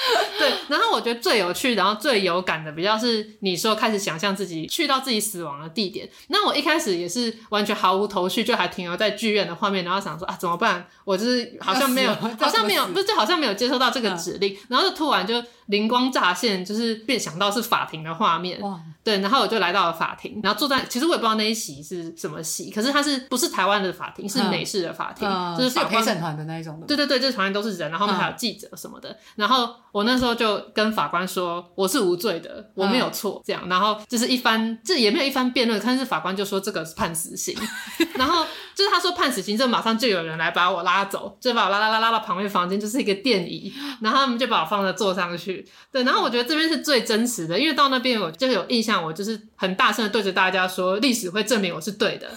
[0.38, 6.08] 对，然后我觉得最有趣，然后最有感的，比较是你说开始想象自己去到自己死亡的地点。
[6.28, 10.86] 那我一开始也是完全毫无头绪，就还停留在剧院的画面，然后想说啊怎么办？
[11.04, 15.34] 我就是好像没有，好像没有，不是就好像没有接收到这个指令，然后就突然就
[15.66, 18.58] 灵光乍现，就是便想到是法庭的画面。
[18.60, 25.28] 哇，对，然后我就来到了法庭，然后坐在，其实我也不知道那一席是什么席，可是它是不是台湾的法庭，是美式的法庭，
[25.58, 26.86] 就是有陪审团的那一种的。
[26.86, 29.74] 对对对，这旁边都是人，然后后面还有记者什么的，然后。
[29.92, 37.56] 我那时候就跟法官说我是无罪的，我没有错，这样，然后就是一番，这也没有一番辩论，但是法官就说这个是判死刑，
[38.14, 52.28] 然后就是他说判死刑，就马上就有人来把我拉走，就把我拉拉拉拉到旁边房间，就是一个电椅，然后他们就把我放在坐上去，对，然后我觉得这边是最真实的，因为到那边我就有印象，我就是很大声的对着大家说，历史会证明我是对的。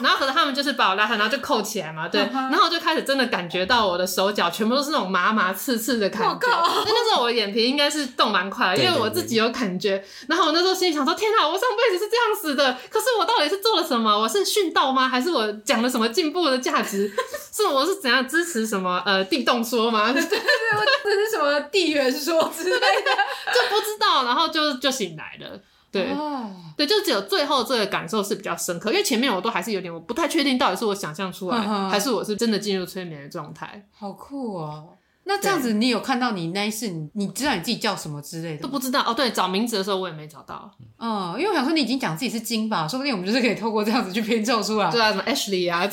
[0.00, 2.20] 然后可能他们就是把我拉上，然后就扣起来嘛，对。
[2.32, 6.48] 然后我就开始真的感觉到我的手脚全部都是那种麻麻刺刺的感觉。
[6.48, 10.02] 那那时候我的眼皮应该是动蛮快的，因为我自己有感觉。
[10.28, 12.76] 然后我那时候心里想说：天哪，我上辈子是这样死的。
[12.90, 14.18] 可是我到底是做了什么？
[14.18, 15.08] 我是殉道吗？
[15.08, 17.10] 还是我讲了什么进步的价值？
[17.52, 20.10] 是我是怎样支持什么呃地动说吗？
[20.12, 20.38] 对对对，
[20.78, 22.80] 我这是什么地缘说之类的，
[23.54, 24.24] 就不知道。
[24.24, 25.60] 然后就就醒来了。
[25.94, 33.86] 对，哦、对，就只有最后这个感受是比较深刻，因为前面我都还是有点，我不太确定到底是我想象出来，还是我是真的进入催眠的状态。
[33.92, 34.88] 好酷哦！
[35.26, 39.14] 那这样子，你有看到你那一世，你你知道你自己叫什么之类的都不知道哦。
[39.14, 40.70] 对，找名字的时候我也没找到。
[40.98, 44.90] 嗯，因为我想说你已经讲自己是金吧，说不定我们就是可以透过这样子去拼凑出来。
[44.90, 45.88] 对啊，什么 Ashley 啊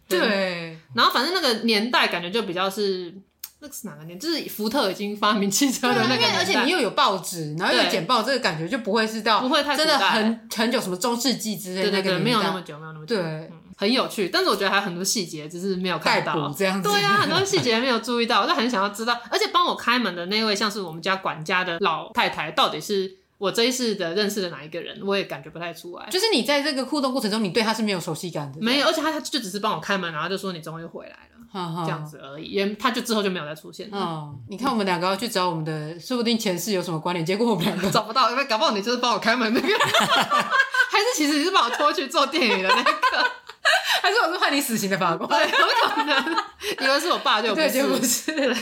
[0.07, 0.77] 对。
[0.95, 3.13] 然后反正那个年代感觉就比较是
[3.60, 4.20] 那个是哪个年？
[4.20, 13.51] 就是福特已经发明汽车的那个年代，而且你又有报纸，然后又有剪报，这个感觉就不会是到不会太真的很很久，什么中世纪之类的那个，没有那么久，没有那么久，对。
[13.80, 16.89] 很有趣，但是我觉得还有很多细节，只是没有看到这样子。
[16.89, 19.16] 对啊，很多细节没有注意到，我就很想要知道。
[19.30, 24.99] 而且帮我开门的那位，像是我们家管家的老太太，到底是我这一世的认识的哪一个人？
[25.03, 26.08] 我也感觉不太出来。
[26.10, 28.58] 就是你在这个互动过程中，你对他是没有熟悉感的。
[28.60, 32.45] 没有，而且他他就只是帮我开门，然后就说你终于回来了，这样子而已。
[32.51, 33.89] 也他就之后就没有再出现。
[33.91, 42.91] 哦，你看我们两个要去找我们的，说不定前世有什么关联，结果我们两个 找不到，因为搞不好你就是帮我开门那个， 还是其实你是把我拖去做电影的那个。
[44.01, 45.27] 还是我是判你死刑的法官？
[45.27, 46.35] 对，有可能，
[46.79, 48.57] 以为是我爸就不是，不是。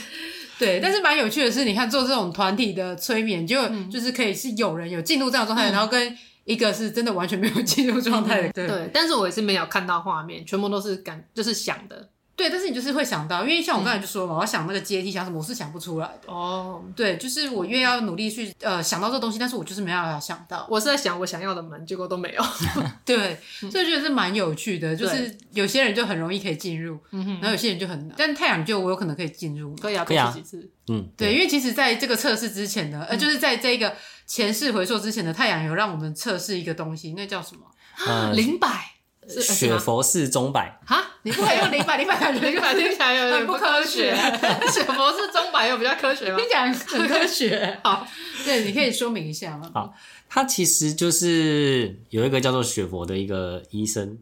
[0.57, 8.49] 对，但是蛮有趣的是，你看做这种团体的催眠，就、嗯、就是可以是有人有进入这样状态，嗯、然后跟一个是真的完全没有进入状态的。
[8.53, 12.09] 对，对，但是我也是没有看到画面，全部都是感，就是想的。
[12.36, 16.31] 对，但是你就是会想到，因为像我刚才就说嘛，嗯、我要想那个阶梯，想什么，我是想不出来的。
[16.31, 20.67] 哦，对，就是我越要努力去呃想到这个东西，但是我就是没办法想到。
[20.69, 22.43] 我是在想我想要的门，结果都没有。
[23.05, 23.39] 对，
[23.71, 28.15] 所以觉得是蛮有趣的，就是有些人就很容易可以进入，然后有些人就很难。
[28.17, 30.69] 但太阳就我有可能可以进入，可以啊，可以啊，几次。
[30.89, 33.95] 嗯，对，因为其实在这个测试之前呢，呃，就是在这个
[34.27, 37.61] 前世回溯之前的太阳有让我们测试一个东西，那叫什么？
[38.05, 38.95] 呃、 灵摆。
[39.28, 44.15] 雪佛式钟摆哈，你不可以用零摆，零摆感觉灵摆听起来有点 不科学。
[44.71, 46.38] 雪佛式钟摆有比较科学吗？
[46.38, 47.80] 听起来很科学。
[47.84, 48.07] 好，
[48.45, 49.71] 对，你可以说明一下吗？
[49.73, 49.93] 好，
[50.30, 54.17] 它其实就是有一个叫做雪佛的一个医生，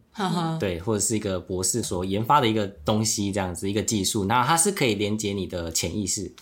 [0.59, 4.25] 对，或者是一个博士所研发的一个东西，这样子一个技术。
[4.25, 6.33] 那它是可以连接你的潜意识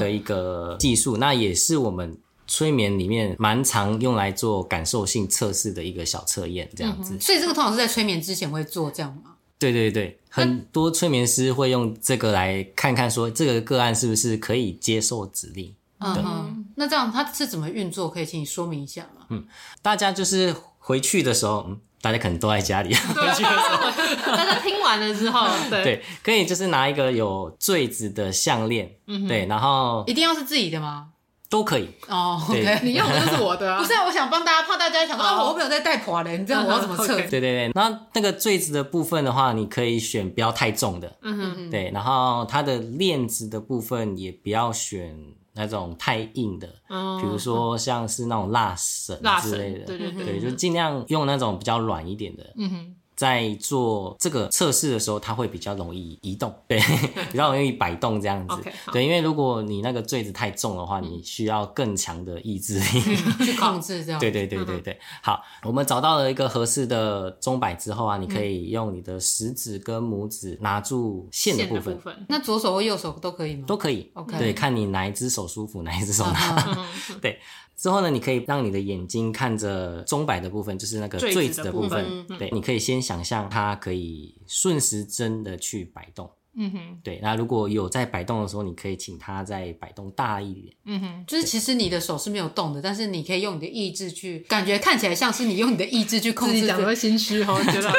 [0.00, 2.18] 的一个技术，那也是我们。
[2.46, 7.20] 催眠里面蛮常用来做感受性测试的一个小测验，这样子、嗯。
[7.20, 9.32] 所以这个通常是在催眠之前会做这样吗？
[9.58, 15.74] 对对对，很多催眠师会用这个来看看说这个个案是不是可以接受指令。
[15.98, 18.10] 嗯哼，那这样它是怎么运作？
[18.10, 19.24] 可以请你说明一下吗？
[19.30, 19.42] 嗯，
[19.80, 22.94] 大家就是回去的时候，嗯，大家可能都在家里。
[22.94, 23.90] 回去的时候，
[24.36, 31.08] 大家听完了之后，对，对，可以就是拿一个有坠子的项链，嗯哼，对，然后一定要是自己的吗？
[31.48, 31.88] 都可以。
[32.08, 32.80] 哦对。
[32.82, 33.78] 你用的就是我的啊。
[33.82, 37.16] 不是啊，我想帮大家，怕大家想 哦我没有在带垮嘞，你知道我要怎么测？
[37.16, 45.16] 对对对，那那个坠子的部分的话，你可以选不要太重的，嗯哼，对，然后它的链子的部分也不要选
[45.54, 50.12] 那种太硬的，嗯，比如说像是那种蜡绳之类的，对对。
[50.24, 52.96] 对，就尽量用那种比较软一点的，嗯哼。
[53.16, 56.78] 在做这个测试的时候，它会比较容易移动， 对，
[57.32, 58.54] 比较容易摆动这样子。
[58.56, 64.20] Okay, 对，因为如果你那个坠子太重的话，你需要更强的意志力去控制 这样。
[64.20, 65.00] 对对对对对。
[65.22, 71.94] 好，我们找到了一个合适的钟摆之后啊，你可以用你的食指跟拇指拿住线的部分。
[71.94, 73.64] 部分那左手或右手都可以吗？
[73.66, 74.10] 都可以。
[74.14, 74.36] OK。
[74.38, 76.86] 对，看你哪一只手舒服，哪一只手拿。
[77.22, 77.38] 对。
[77.76, 82.22] 之后呢，你可以让你的眼睛看着钟摆的部分，就是那个坠子的部分。
[82.22, 86.30] 部分对，你可以先想象它可以顺时针的去摆动。
[86.58, 86.98] 嗯哼。
[87.04, 90.74] 对，那如果有在摆动的时候，你可以请它再摆动大一点。
[90.86, 91.24] 嗯哼。
[91.26, 96.54] 就是其实你的手是没有动的，但是你可以用你的意志去，感觉看起来像是你用你的意志去控制。
[96.54, 97.90] 自己讲的会心虚哦， 觉得。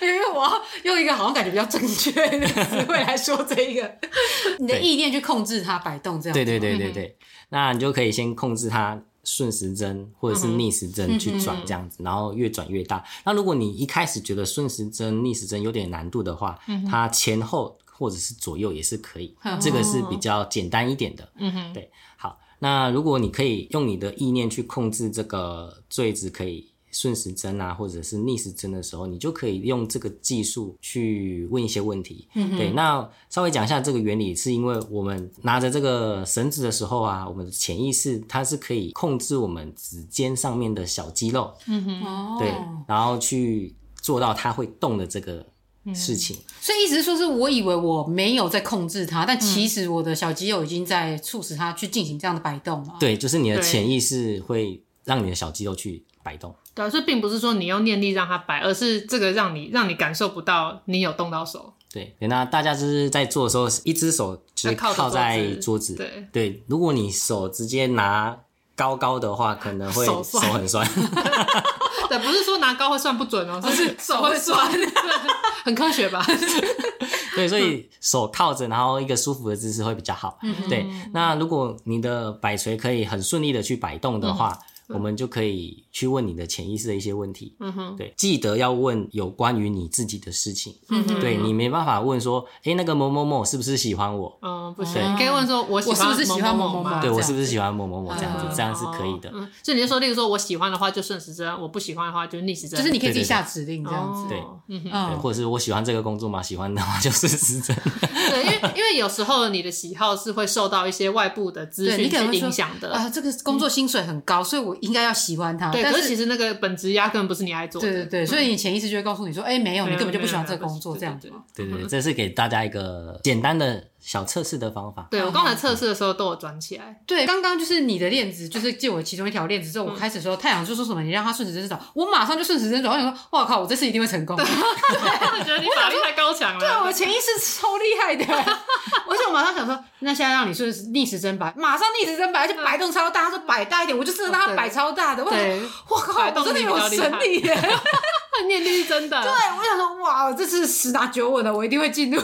[0.00, 3.98] 因为我要用一个好像感觉比较正确的词汇来说这一个，
[4.60, 6.34] 你的意念去控制它摆动这样。
[6.34, 7.16] 对对对对对。
[7.48, 9.02] 那你就可以先控制它。
[9.24, 13.04] 顺时针或者是逆时针去转这样子，然后越转越大。
[13.26, 21.30] 那如果你一开始觉得顺时针、逆时针有点难度的话，它前后或者是左右也是可以，这个是比较简单一点的。
[21.36, 22.38] 嗯哼，对，好。
[22.60, 26.72] 那如果你可以用你的意念去控制这个坠子，可以。
[26.98, 32.26] 顺时针啊，或者是逆时针的时候，你就可以用这个技术去问一些问题。
[32.34, 32.72] 嗯，对。
[32.72, 41.54] 那稍微讲一下这个原理，是因为我们拿着这个绳子的时候啊，我们的潜意识它是可以控制我们指尖上面的小肌肉。
[41.68, 42.52] 嗯哼，对，
[42.88, 45.46] 然后去做到它会动的这个
[45.94, 46.36] 事情。
[46.36, 52.96] 嗯、所以意思是说，是我以为我没有在控制它，但其实我的小肌肉已经在促使它去进行这样的摆动了。
[52.98, 56.54] 对，就是你的潜意识会让你的小肌肉去摆动。
[56.74, 61.72] 对，所以并不是说你用念力让它摆，而是这个让你让你感受不到你有动到手。
[61.90, 65.94] 对，那大家就是在做的时候，一只手就是靠在桌子。
[65.94, 68.36] 对对，如果你手直接拿
[68.76, 70.22] 高高的话，可能会手
[70.52, 70.86] 很酸。
[72.10, 74.70] 对，不是说拿高会算不准哦，是手会酸，
[75.64, 76.22] 很科学吧？
[77.34, 80.38] 对，所以手靠着，然后一个舒服的姿势会比较好。
[80.68, 84.56] 对，那如果你的摆锤可以很顺利的去摆动的话。
[84.88, 87.54] 我们就可以去问你的潜意识的一些问题。
[87.60, 90.74] 嗯哼，对，记得要问有关于你自己的事情。
[90.88, 94.38] 嗯哼，对，你没办法问说，哎，那个某某某是不是喜欢我？
[94.42, 97.00] 嗯，不行，你可以问说，我喜欢我是不是喜欢某某某？
[97.00, 98.14] 对，我是不是喜欢某某某？
[98.14, 99.30] 这样子，这样是可以的。
[99.34, 102.78] 嗯，就你就说，例如说我喜欢的话就顺时针，我不喜欢的话就逆时针。
[102.78, 104.28] 就是你可以自己下指令这样子。
[104.28, 107.76] 对，嗯哼，或者是我喜欢这个工作嘛，喜欢的话就顺时针。
[108.30, 113.08] 对，因为因为有时候你的喜好是会受到一些外部的资讯去影响的啊。
[113.08, 115.70] 这个工作薪水很高，所以我应该要喜欢它。
[115.70, 117.88] 对，可是其实那个本质压根不是你爱做的。
[117.88, 121.30] 对对对，所以你潜意识就会告诉你说，哎，没有，你根本就不喜欢这个工作，这样子。
[121.54, 125.06] 对对，这是给大家一个简单的小测试的方法。
[125.10, 127.00] 对，我刚才测试的时候都有转起来。
[127.06, 132.90] 对，刚刚就是你的链子，就是借我其中一条链子之后，我开始说太阳就说什么，你让它顺时针走，我马上就顺时针走。
[132.90, 134.36] 我想说，哇靠，我这次一定会成功。
[134.36, 134.42] 我
[135.44, 136.60] 觉得你法力太高强了。
[136.60, 138.24] 对，我潜意识超厉害的。
[138.24, 143.24] 而 且我马上想说，那现在让你顺逆时针摆，马上逆时针摆，而且摆动超大。
[143.24, 145.24] 他说摆大一点，我就真的让他摆超大的。
[145.24, 147.54] 对，哇靠，我真的有神力耶！
[148.46, 149.20] 念力是真的。
[149.20, 152.20] 对，我想说，哇，这次十拿九稳的，我一定会进入。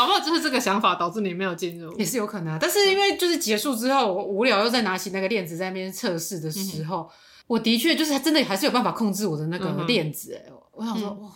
[0.00, 2.58] 搞不好就是这个想法导致你没有进入，也是有可能。
[2.58, 7.06] 但是因为就是结束之后，我无聊又再拿起那个链子在那边测试的时候，
[7.46, 10.34] 我的确就是真的还是有办法控制我的那个链子。
[10.34, 11.28] 哎，我想说，哇，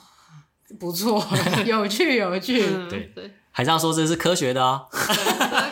[0.80, 1.22] 不错，
[1.66, 2.58] 有趣，有趣。
[2.88, 4.86] 对对，还是要说这是科学的哦，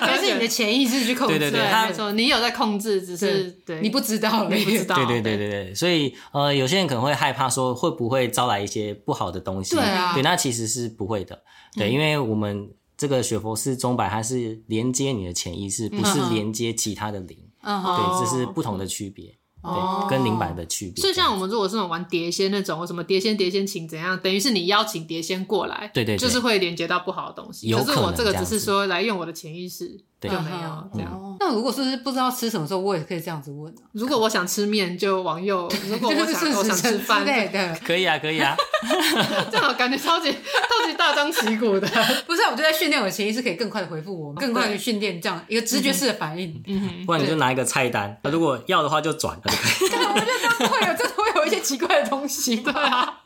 [0.01, 1.39] 但是你的潜意识去控制。
[1.39, 4.97] 对对对，没错，你有在控制，只是对你不知道，你不知道。
[4.97, 9.77] 对对对对对，所以呃，有些人可能会害怕说会不会招来一些不好的东西。
[9.77, 11.43] 对啊，对，那其实是不会的。
[11.75, 12.69] 对，因为我们。
[13.03, 17.37] 这个雪佛斯钟摆，它是连接你的潜意识，不是连接其他的灵。
[17.63, 19.27] 嗯，对，这是不同的区别，
[19.61, 21.03] 对，跟灵摆的区别。
[21.03, 27.73] 就像我们如果是玩碟仙那种，什么碟仙碟仙请怎样，等于是你邀请碟仙过来，对对，就是会连接到不好的东西。
[27.73, 30.05] 可是我这个只是说来用我的潜意识。
[30.23, 31.37] 对，没有这样。
[31.41, 33.75] 那如果是不知道吃什么时候，我也可以这样子问。
[33.91, 38.57] 如果我想吃面，就往右； 如果我想我想吃饭，对，可以啊，可以啊。
[39.51, 41.89] 这样感觉超级超级大张旗鼓的。
[42.27, 46.63] 不是，啊我就在训练我的潜意识，可以更快的回复我，更快的训练这样一个直觉式的反应。
[46.69, 49.37] 嗯，不然你就拿一个菜单，如果要的话就转。
[49.43, 52.57] 我觉得这样会有，真的会有一些奇怪的东西。
[52.57, 53.19] 对啊。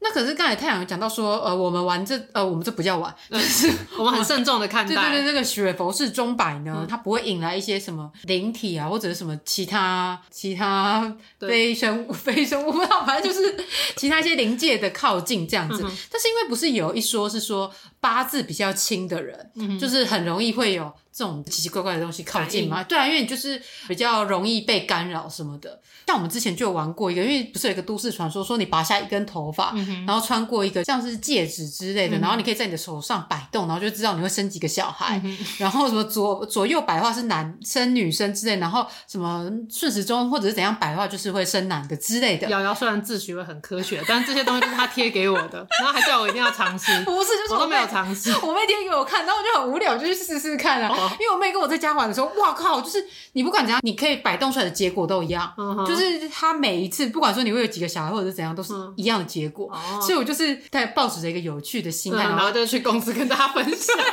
[0.00, 4.94] 那可是刚才太阳有讲到说，呃，我们玩这，呃，我们这不叫玩，就是我们很慎重的看 待。
[4.94, 13.56] 对对对，那个雪佛式钟摆呢，它不会引来一些什么灵体啊，或者是什么其他其他非生物、 非生物，不知道，反正就是
[13.96, 15.82] 其他一些灵界的靠近这样子。
[16.10, 17.70] 但是因为不是有一说是说
[18.00, 20.92] 八字比较轻的人，就是很容易会有。
[21.18, 22.84] 这种奇奇怪怪的东西靠近吗？
[22.84, 25.80] 对啊，因为你就是比较容易被干扰什么的。
[26.06, 35.20] 像我们之前就有玩过一个，因为不是有一个都市传说，说你拔下一根头发，嗯、然后穿过一个像是戒指之类的，嗯、然后你可以在你的手上摆动，然后就知道你会生几个小孩。
[35.24, 42.48] 嗯、然后什么左左右摆的话是男生女生之类，然后什么顺时钟或者是怎样摆的话就是会生男的之类的。
[42.48, 46.86] 瑶瑶虽然自诩为很科学，但是这些东西都是他贴给我的， 然后还叫我一定要尝试。
[47.04, 48.32] 不是，就是我，我都没有尝试。
[48.42, 50.88] 我被贴给我看，然后我就很无聊，就去试试看啊。
[50.88, 51.88] 哦、因为我妹跟我在家。
[51.98, 52.80] 玩的时候，哇靠！
[52.80, 55.52] 就是你不管怎样，你可以摆动出来的结果都一样。
[55.56, 55.84] Uh.
[55.84, 59.68] 就是他每一次，不管说你会有几个小孩，或者是怎样，都是一样的结果。
[59.72, 60.00] Uh.
[60.00, 62.28] 所以我就是在抱持着一个有趣的心态，uh.
[62.28, 63.96] 然后就去公司跟大家分享。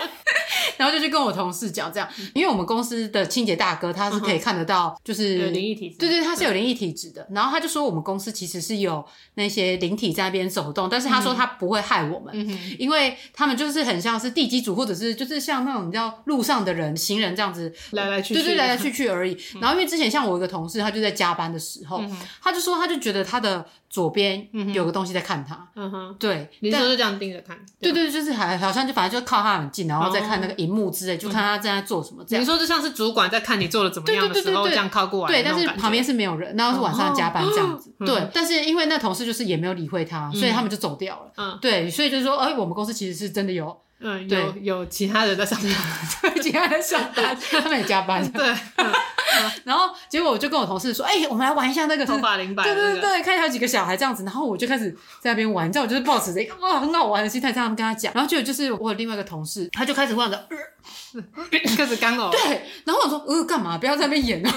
[0.77, 7.25] 然后就去跟我同事讲这样，因为我们公司的清洁大哥他是可以看得到，就是有灵异体质，对对，他是有灵异体质的。
[7.31, 12.33] 然后他就说我们公司其实是有那些灵体在那边走动，但是他说他不会害我们，
[12.79, 19.37] 因为他们就是很像是地基主，或者是就是像那种你知道路上的人、行人这样子来来去去，对对，来来 去去而已。
[19.61, 22.03] 然后因为之前像我一个同事，他就在加班的时候，
[22.41, 23.65] 他就说他就觉得他的。
[23.87, 32.21] 左边有个东西在看他，嗯哼，对，你说是这样盯着看，对对，就是还好像就反正就靠他很近，然后再看那个荧幕之类，就看他正在做什么。
[32.27, 38.29] 这样你说就像是主管在看你做的怎么样的时候，这样靠过来，对，但是旁边是没有人，然后是晚上加班这样子，对。
[38.33, 41.31] 但是因为那同事就是也没有理会他，所以他们就走掉了。
[41.37, 45.71] 嗯，对，所以就是说，哎，我们公司其实是真的有，嗯，有有其他人在上班，
[46.33, 48.45] 对，其他人上班， 他们也加班，对。
[49.65, 54.89] 然后结果我就跟我同事说：“哎、欸，我们来玩一下那个头发灵摆，对对对，看一下有几个小孩这样子。”然后我就开始
[55.19, 58.13] 在那边玩，你知道，我就是抱持着一个哇很好玩的心态这样跟他讲。
[58.13, 60.47] 然后结果就是我有另外一个同事，他就开始问着，
[61.75, 62.29] 开始干呕。
[62.29, 63.77] 对，然后我说：“呃，干嘛？
[63.77, 64.51] 不要在那边演哦，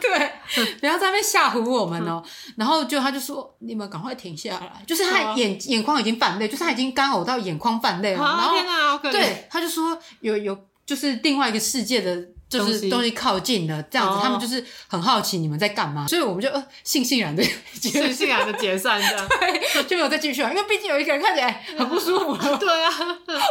[0.00, 2.22] 对，不要在那边吓唬我们哦。”
[2.56, 8.22] 然后就他就说：“你们赶快停下来。”就是他眼眼眶已经泛泪，就是他已经干呕到眼眶泛泪了。
[8.22, 9.12] 然后天哪，好可怜。
[9.12, 12.28] 对，他就说有有就是另外一个世界的。
[12.48, 17.42] 就是东西靠近了，这样子，他们就是很好奇你们在干嘛，所以我们就呃悻悻然的
[17.78, 22.34] 悻悻然的解散，这样 对，就没有再继续玩，因为毕竟有一个人看起来 很不舒服。
[22.56, 22.90] 对啊，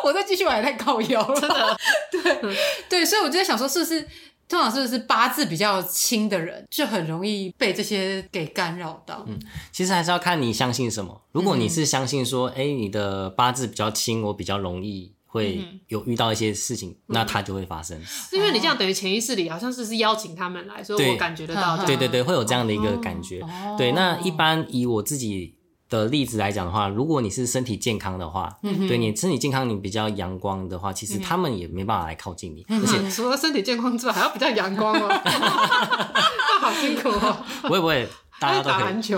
[0.03, 1.77] 我再继续玩也太靠腰了，真的。
[2.11, 2.55] 对
[2.89, 4.07] 对，所以我就在想说，是不是
[4.47, 9.25] 通常是不是八字比较轻的人，就很容易被这些给干扰到？
[9.27, 9.37] 嗯，
[9.71, 11.21] 其实还是要看你相信什么。
[11.33, 18.01] 如果你是相信说，哎、嗯，你的八字比较轻，我比较容易会有遇到一些事情，嗯、那它就会发生。
[18.05, 21.77] 是因为你这样等于潜意识里好像是是邀请他们来，所以我感觉得到。
[21.85, 23.41] 对对对，会有这样的一个感觉。
[23.41, 25.56] 哦、对，那一般以我自己。
[25.89, 32.65] 的例子来讲的话，如果你是身体健康的话，嗯、对你身体健康，你比较阳光的话，其实他们也没办法来靠近你。
[32.69, 37.37] 嗯、而且除了身体健康之外，还要比较阳光哦，那 好辛苦哦。
[37.61, 38.07] 不会不会。
[38.39, 39.17] 大家打篮球，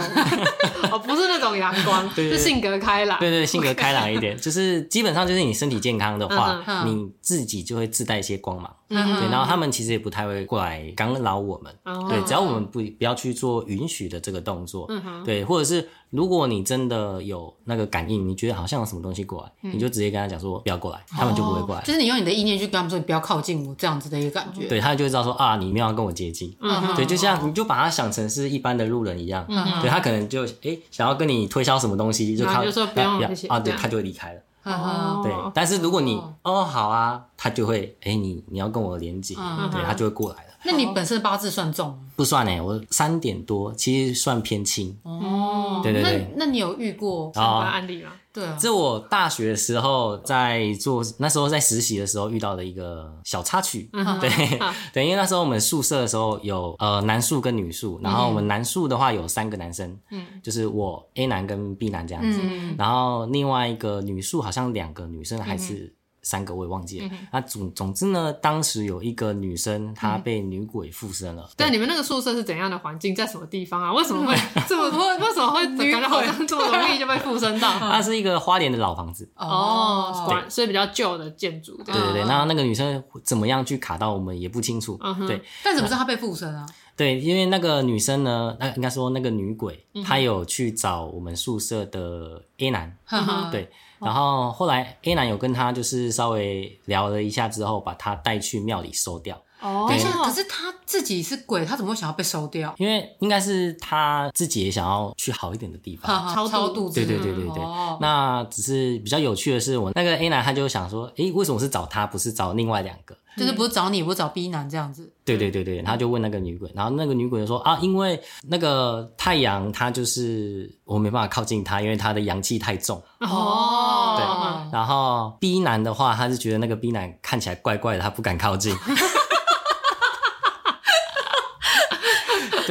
[0.90, 3.20] 哦，不是那种阳光，是性格开朗。
[3.20, 8.74] 对对，对，性格开朗一点，就是基本上就是你身体健康的话，嗯、你自己就会自带一些光芒。
[8.90, 11.74] 嗯，对，然后他们其实也不太会过来干扰我们。
[11.86, 14.86] 嗯、对，只要我们不不要去做允许的这个动作。
[14.90, 21.82] 嗯，对，或者是如果你真的有那个感应，你觉得好像有什么东西过来，嗯、你就直接跟他讲说不要过来，他们就不会过来。
[21.84, 24.68] 就是你用你的意念去跟他们说，你不要靠近我这样子的一个感觉。
[24.68, 26.56] 对，他就会知道说啊，你没有要跟我接近。
[26.60, 29.46] 嗯，对，就像你就把他想成是一般的路人一样。
[29.50, 29.90] 嗯，对。
[29.90, 33.20] 他可能就哎、欸、想要跟你推销什么东西，就靠就说不用
[33.50, 34.42] 啊，对，他就会离开了。
[34.76, 40.50] 哦、对，但是如果你哦好啊，他就会哎、欸、你你要跟我连接，嗯、对他就会过来了。
[40.64, 41.98] 那你本身八字算重？
[42.16, 44.98] 不算哎，我三点多，其实算偏轻。
[45.04, 46.34] 哦，对对对。
[46.36, 48.12] 那那你有遇过什么案例吗？
[48.40, 53.90] 对啊，这我大学的时候在做，那时候在实习的时候遇到的一个小插曲。
[53.94, 54.30] 嗯、对，
[54.94, 65.94] 对，因为那时候我们宿舍的时候有呃男宿跟女宿，然后我们男宿的话有三个男生，嗯，就是我 A 男跟 B 男这样子，嗯、然后另外一个女宿好像两个女生还是。
[66.20, 67.10] 嗯三个我也忘记了。
[67.32, 71.50] 那总总之呢，当时有一个女生她被女鬼附身了。
[71.56, 73.94] 对，你们那个宿舍是怎样的环境，在什么地方啊？
[73.94, 74.36] 为什么会
[74.68, 75.08] 这么多？
[75.18, 77.72] 为什么会感觉好像这么容易就被附身到？
[77.80, 81.78] 它是一个花莲的老房子哦，对所以比较旧的建筑。
[81.86, 85.00] 对对对，那那个女生怎么样去卡到我们也不清楚。
[85.02, 86.66] 嗯、哼对，但怎么知道她被附身啊？
[86.98, 92.98] 对，因为那个女生呢，那应该说那个女鬼，嗯、她有去找我们宿舍的 A 男。
[93.10, 93.72] 嗯、哼对。
[94.00, 99.42] 然后后来 A 男有跟他就是稍微聊了一下之后，把他带去庙里收掉。
[99.62, 102.74] 哦，等一下，可是他自己是鬼，他怎么会想要被收掉？
[102.78, 106.90] 因为应该是他自己也想要去好一点的地方，超超度。
[106.90, 107.64] 对对对对对。
[108.00, 113.16] 那只是比较有趣的是，我那个 A 男他就想说，诶，为什么是找他，不是找另外两个？
[113.38, 115.10] 就是不是找你，不是找 B 男这样子。
[115.24, 123.02] 对对对对，他就问那个女鬼，然后那个女鬼就说啊，因为那个太阳，他就是我没办法靠近他，因为他的阳气太重。
[123.20, 124.16] 哦。
[124.18, 124.72] 对。
[124.74, 128.76] 然后 B 男的话，他是觉得那个 B 男看起来怪怪的，他不敢靠近。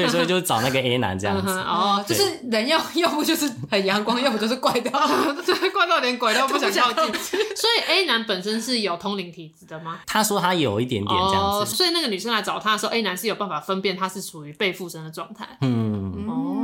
[0.05, 1.49] 对，所以就找那个 A 男这样子。
[1.51, 4.91] 哦，就是人要 要不就是很阳光，要不就是怪到，
[5.73, 7.15] 怪到连鬼都不想靠近。
[7.57, 9.99] 所以 A 男本身是有通灵体质的吗？
[10.07, 11.75] 他说他有一点点这样子。
[11.75, 15.47] 所以那个女生来找他的时候，A 男是有办法分辨他是处于被附身的状态。
[15.61, 16.27] 嗯。
[16.29, 16.58] 哦。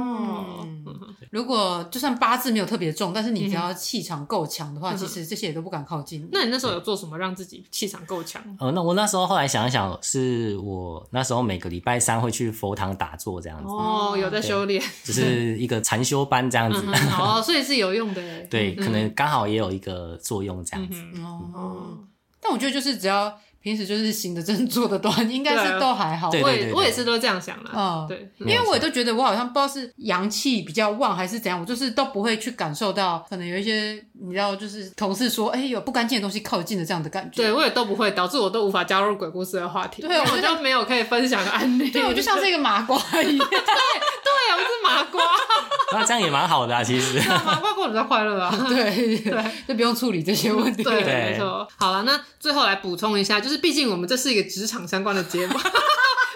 [1.34, 6.28] 如果就算八字没有特别重，但是你只要气场够强的话，其实这些也都不敢靠近。
[6.30, 8.40] 那你那时候有做什么让自己气场够强？
[8.60, 13.64] 呃，那我那时候后来想一想，是我那时候每个礼拜三会去佛堂打坐这样子。
[13.68, 16.80] 哦，有在修炼， 就是一个禅修班这样子。
[17.18, 18.22] 哦，所以是有用的。
[18.48, 21.02] 对，可能刚好也有一个作用这样子。
[21.20, 21.98] 哦，
[22.40, 23.36] 但我觉得就是只要。
[23.64, 26.28] 平时就是行得正 坐得端，应该是都还好。
[26.30, 27.70] 我也我也是都这样想的。
[27.74, 37.42] 嗯，对，因为我也都觉得我好像不知道是阳气比较旺还是怎样，我就是都不会去感受到可能有一些你知道，就是同事说哎有不干净的东西靠近的这样的感觉。
[37.42, 40.02] 对，我也都不会，导致我都无法加入鬼故事的话题。
[40.02, 41.90] 对，我就没有可以分享的案例。
[41.90, 43.48] 对，我就像是一个麻瓜一样。
[43.48, 45.22] 对，对，我是麻瓜。
[45.92, 47.18] 那这样也蛮好的啊，其实。
[47.30, 48.54] 麻瓜过得比较快乐啊。
[48.68, 50.82] 对对，就不用处理这些问题。
[50.82, 51.66] 对，没错。
[51.76, 55.52] 好了，那最后来补充一下，就是毕竟我们这是一个职场相关的节目，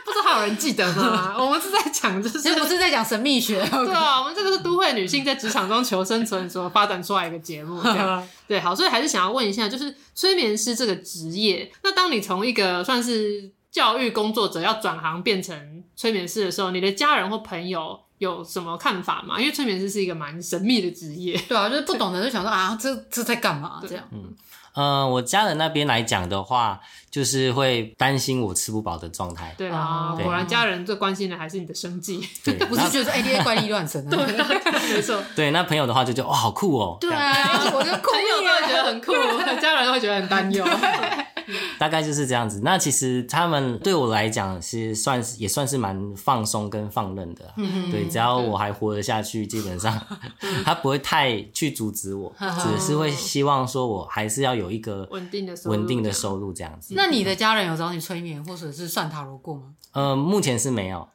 [0.04, 1.34] 不知道还有人记得吗？
[1.38, 3.58] 我们是在讲，就是不是在讲神秘学。
[3.70, 7.80] 对啊，我们这个是都会女性在职场中求生存所发展出来一个节目。
[8.48, 19.38] 对，好，所以还是想要问一下，就是催眠师这个职业，那当你从一个算是教育工作者要转行变成催眠师的时候，你的家人或朋友有什么看法吗？
[19.38, 21.38] 因为催眠师是一个蛮神秘的职业。
[21.48, 23.80] 对啊，就是不懂的就想说啊，这这在干嘛？
[23.86, 24.34] 这样，嗯。
[24.78, 26.78] 呃，我家人那边来讲的话，
[27.10, 29.52] 就是会担心我吃不饱的状态。
[29.58, 34.02] 对啊，果然家人最关心的还是你的生计，对，不是觉得说哎，你在怪力乱神。
[34.08, 34.16] 对，
[34.94, 35.20] 没错。
[35.34, 36.96] 对，那朋友的话就觉得哇，好酷哦。
[37.00, 39.12] 对啊，我觉得朋友都会觉得很酷，
[39.60, 40.64] 家人都会觉得很担忧。
[41.78, 42.60] 大概就是这样子。
[42.62, 47.52] 那其实他们对我来讲，是算是也算是蛮放松跟放任的。
[47.56, 50.00] 嗯对，只要我还活得下去，基本上
[50.64, 56.94] 他不会太去阻止我， 只是会希望说我还是要有一个稳定的稳定的收入这样子。
[56.96, 59.74] 那你的家人有找你催眠或者是算塔罗过吗？
[59.92, 61.08] 呃，目前是没有。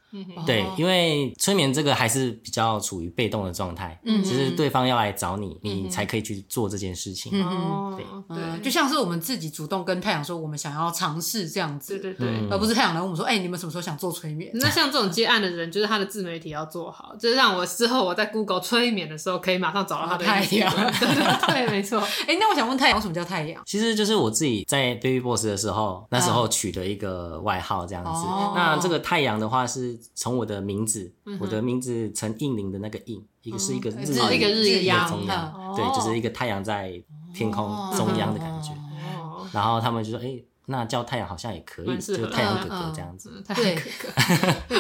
[0.46, 7.32] 对，因为催眠这个还是比较处于被动的状态，嗯，就是对方要来找你，你才可以去做这件事情。
[7.34, 7.96] 嗯，
[8.30, 14.52] 对，对，就像是我们自己主动跟太阳说，我们想要尝试这样子，对对对，而不是太阳来问我们说，哎，你们什么时候想做催眠？
[14.54, 20.72] 那像这种接案的人，就是他的自媒体要做好，就是让我之后我在 Google 催眠的时候，可以马上找到他的太阳。
[20.74, 22.00] 对对对，没错。
[22.28, 23.62] 哎，那我想问太阳，为什么叫太阳？
[23.66, 28.12] 其实就是我自己在 Baby Boss 的时候，那时候取的一个外号这样子。
[28.56, 30.74] 那这个太阳的话，是从我的名。
[30.74, 37.02] 名字，我的名字陈应林的那个应，一个是一个日，一个日一个中央，对，就是一个太阳在
[37.34, 38.72] 天空中央的感觉。
[39.54, 43.44] 然后他们就说：“哎。”那叫太阳好像也可以，就太阳哥哥这样子。
[43.54, 43.76] 对，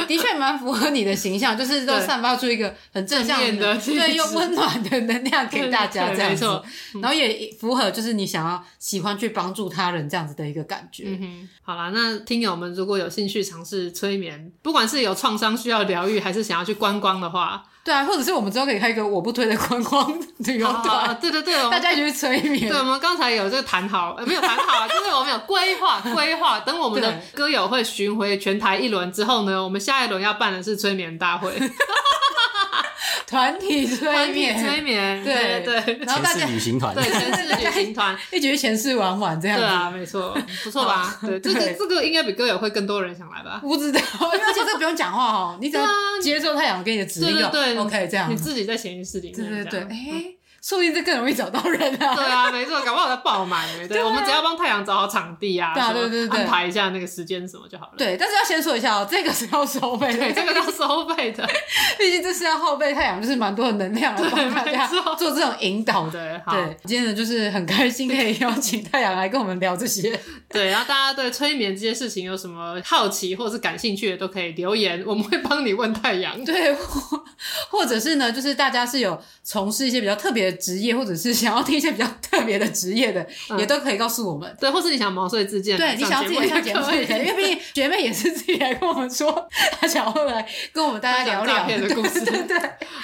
[0.05, 6.45] 的确蛮符合你的形象，就是都散发出一个很正向的、对又温暖的能量给大家这样子。
[7.01, 11.19] 然后也符合就是你想要喜欢去帮助他人这样子的一个感觉。
[11.61, 17.65] 好啦，那听友们如果有兴趣尝试催眠，不管是有创伤需要疗愈，还是想要去观光的话。
[17.83, 22.69] 对啊，或者是我们之后可以开一个我不推的观光旅游团，对对对，大家一起去催眠。
[22.69, 26.61] 对，我们刚才有这个谈好，没有谈好，就是我们有规划规划。
[26.61, 31.51] 等我们的歌友会巡回全台一轮之后呢，我们下一轮要办的是催眠大会。
[33.27, 35.61] 团体催眠，催眠，对。
[35.63, 39.63] 对，然后大家旅行团，对，前世旅行团， 一起去前世玩玩这样子。
[39.63, 41.17] 对啊，没错，不错吧？
[41.21, 43.59] 对，这个这个应该比歌友会更多人想来吧？
[43.61, 43.99] 不知道，
[44.31, 45.85] 而且这个不用讲话哦，你只要
[46.21, 50.23] 接受太阳给你的指令，对对，OK，这样，你自己在潜意识里面，对对对，哎。
[50.63, 52.15] 说不定这更容易找到人啊！
[52.15, 53.67] 对啊，没错，搞不好在爆满。
[53.89, 57.93] 对，我们只要帮太阳找好场地啊，对对对对，安排一下那个时间什么就好了。
[57.97, 61.45] 对，但是要先说一下哦，这个是要收费的，这个要收费的，
[61.99, 66.41] 毕竟这是要耗费太阳，就是蛮多的能量来帮大家做这种引导的。
[66.49, 70.17] 对，今天呢就是很开心可以邀请太阳来跟我们聊这些。
[70.47, 76.41] 对，然后大家对催眠这些事情有什么好奇或者是感兴趣的，都可以留言，我们会帮你问太阳。
[76.45, 76.73] 对，
[77.69, 81.33] 或者是呢，就是大家是有从事一些比较特别的职业，或者是。
[81.43, 83.27] 想要听一些比较特别的职业的，
[83.57, 84.55] 也都可以告诉我们。
[84.61, 89.49] 对，或是你想毛遂自荐，对，你想要自己上节目，因为毕竟 学妹也是自己来跟我们说，
[89.81, 92.21] 她想要来跟我们大家聊聊的故事。
[92.47, 92.57] 对，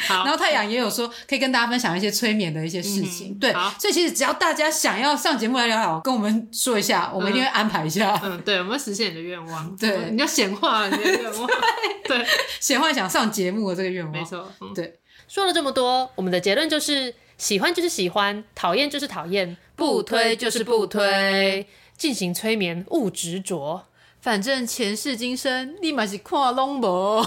[0.08, 0.24] 好。
[0.24, 3.38] 然后太阳也有说，可以跟大家分享一些催眠的一些事情。
[3.40, 8.18] 对，所以其实只要大家想要上节目来聊聊，跟我们说一下，我们一定会安排一下。
[8.24, 9.76] 嗯，对，我们会实现你的愿望。
[9.76, 11.50] 对，你要显化你的愿望。
[12.06, 12.24] 对，
[12.62, 14.12] 显化想上节目的这个愿望。
[14.14, 14.48] 没错。
[14.76, 17.14] 对，说了这么多，我们的结论就是。
[17.40, 21.66] 喜欢就是喜欢，讨厌就是讨厌，不推就是不推。
[21.98, 23.82] 进行催眠，勿执着，
[24.22, 27.26] 反正前世今生你嘛是看拢无。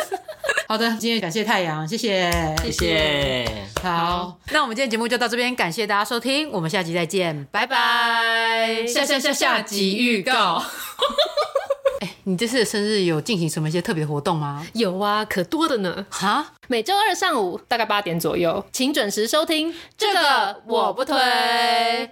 [0.68, 2.32] 好的，今天感谢太阳，谢谢，
[2.62, 3.46] 谢谢。
[3.82, 8.86] 好，那我们今天节目就到这边，感谢大家收听，我们下集再见，拜拜。
[8.86, 10.64] 下下下下集预告。
[12.00, 14.66] 哎、欸，你这次的生日有进行什么一些特别活动吗？
[14.74, 16.04] 有啊，可多的呢。
[16.10, 19.74] 哈，每周二上午大概八点左右，请准时收听。
[19.96, 21.16] 这个我不推。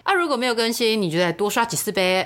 [0.03, 2.25] 啊，如果没有更新，你就再多刷几次呗。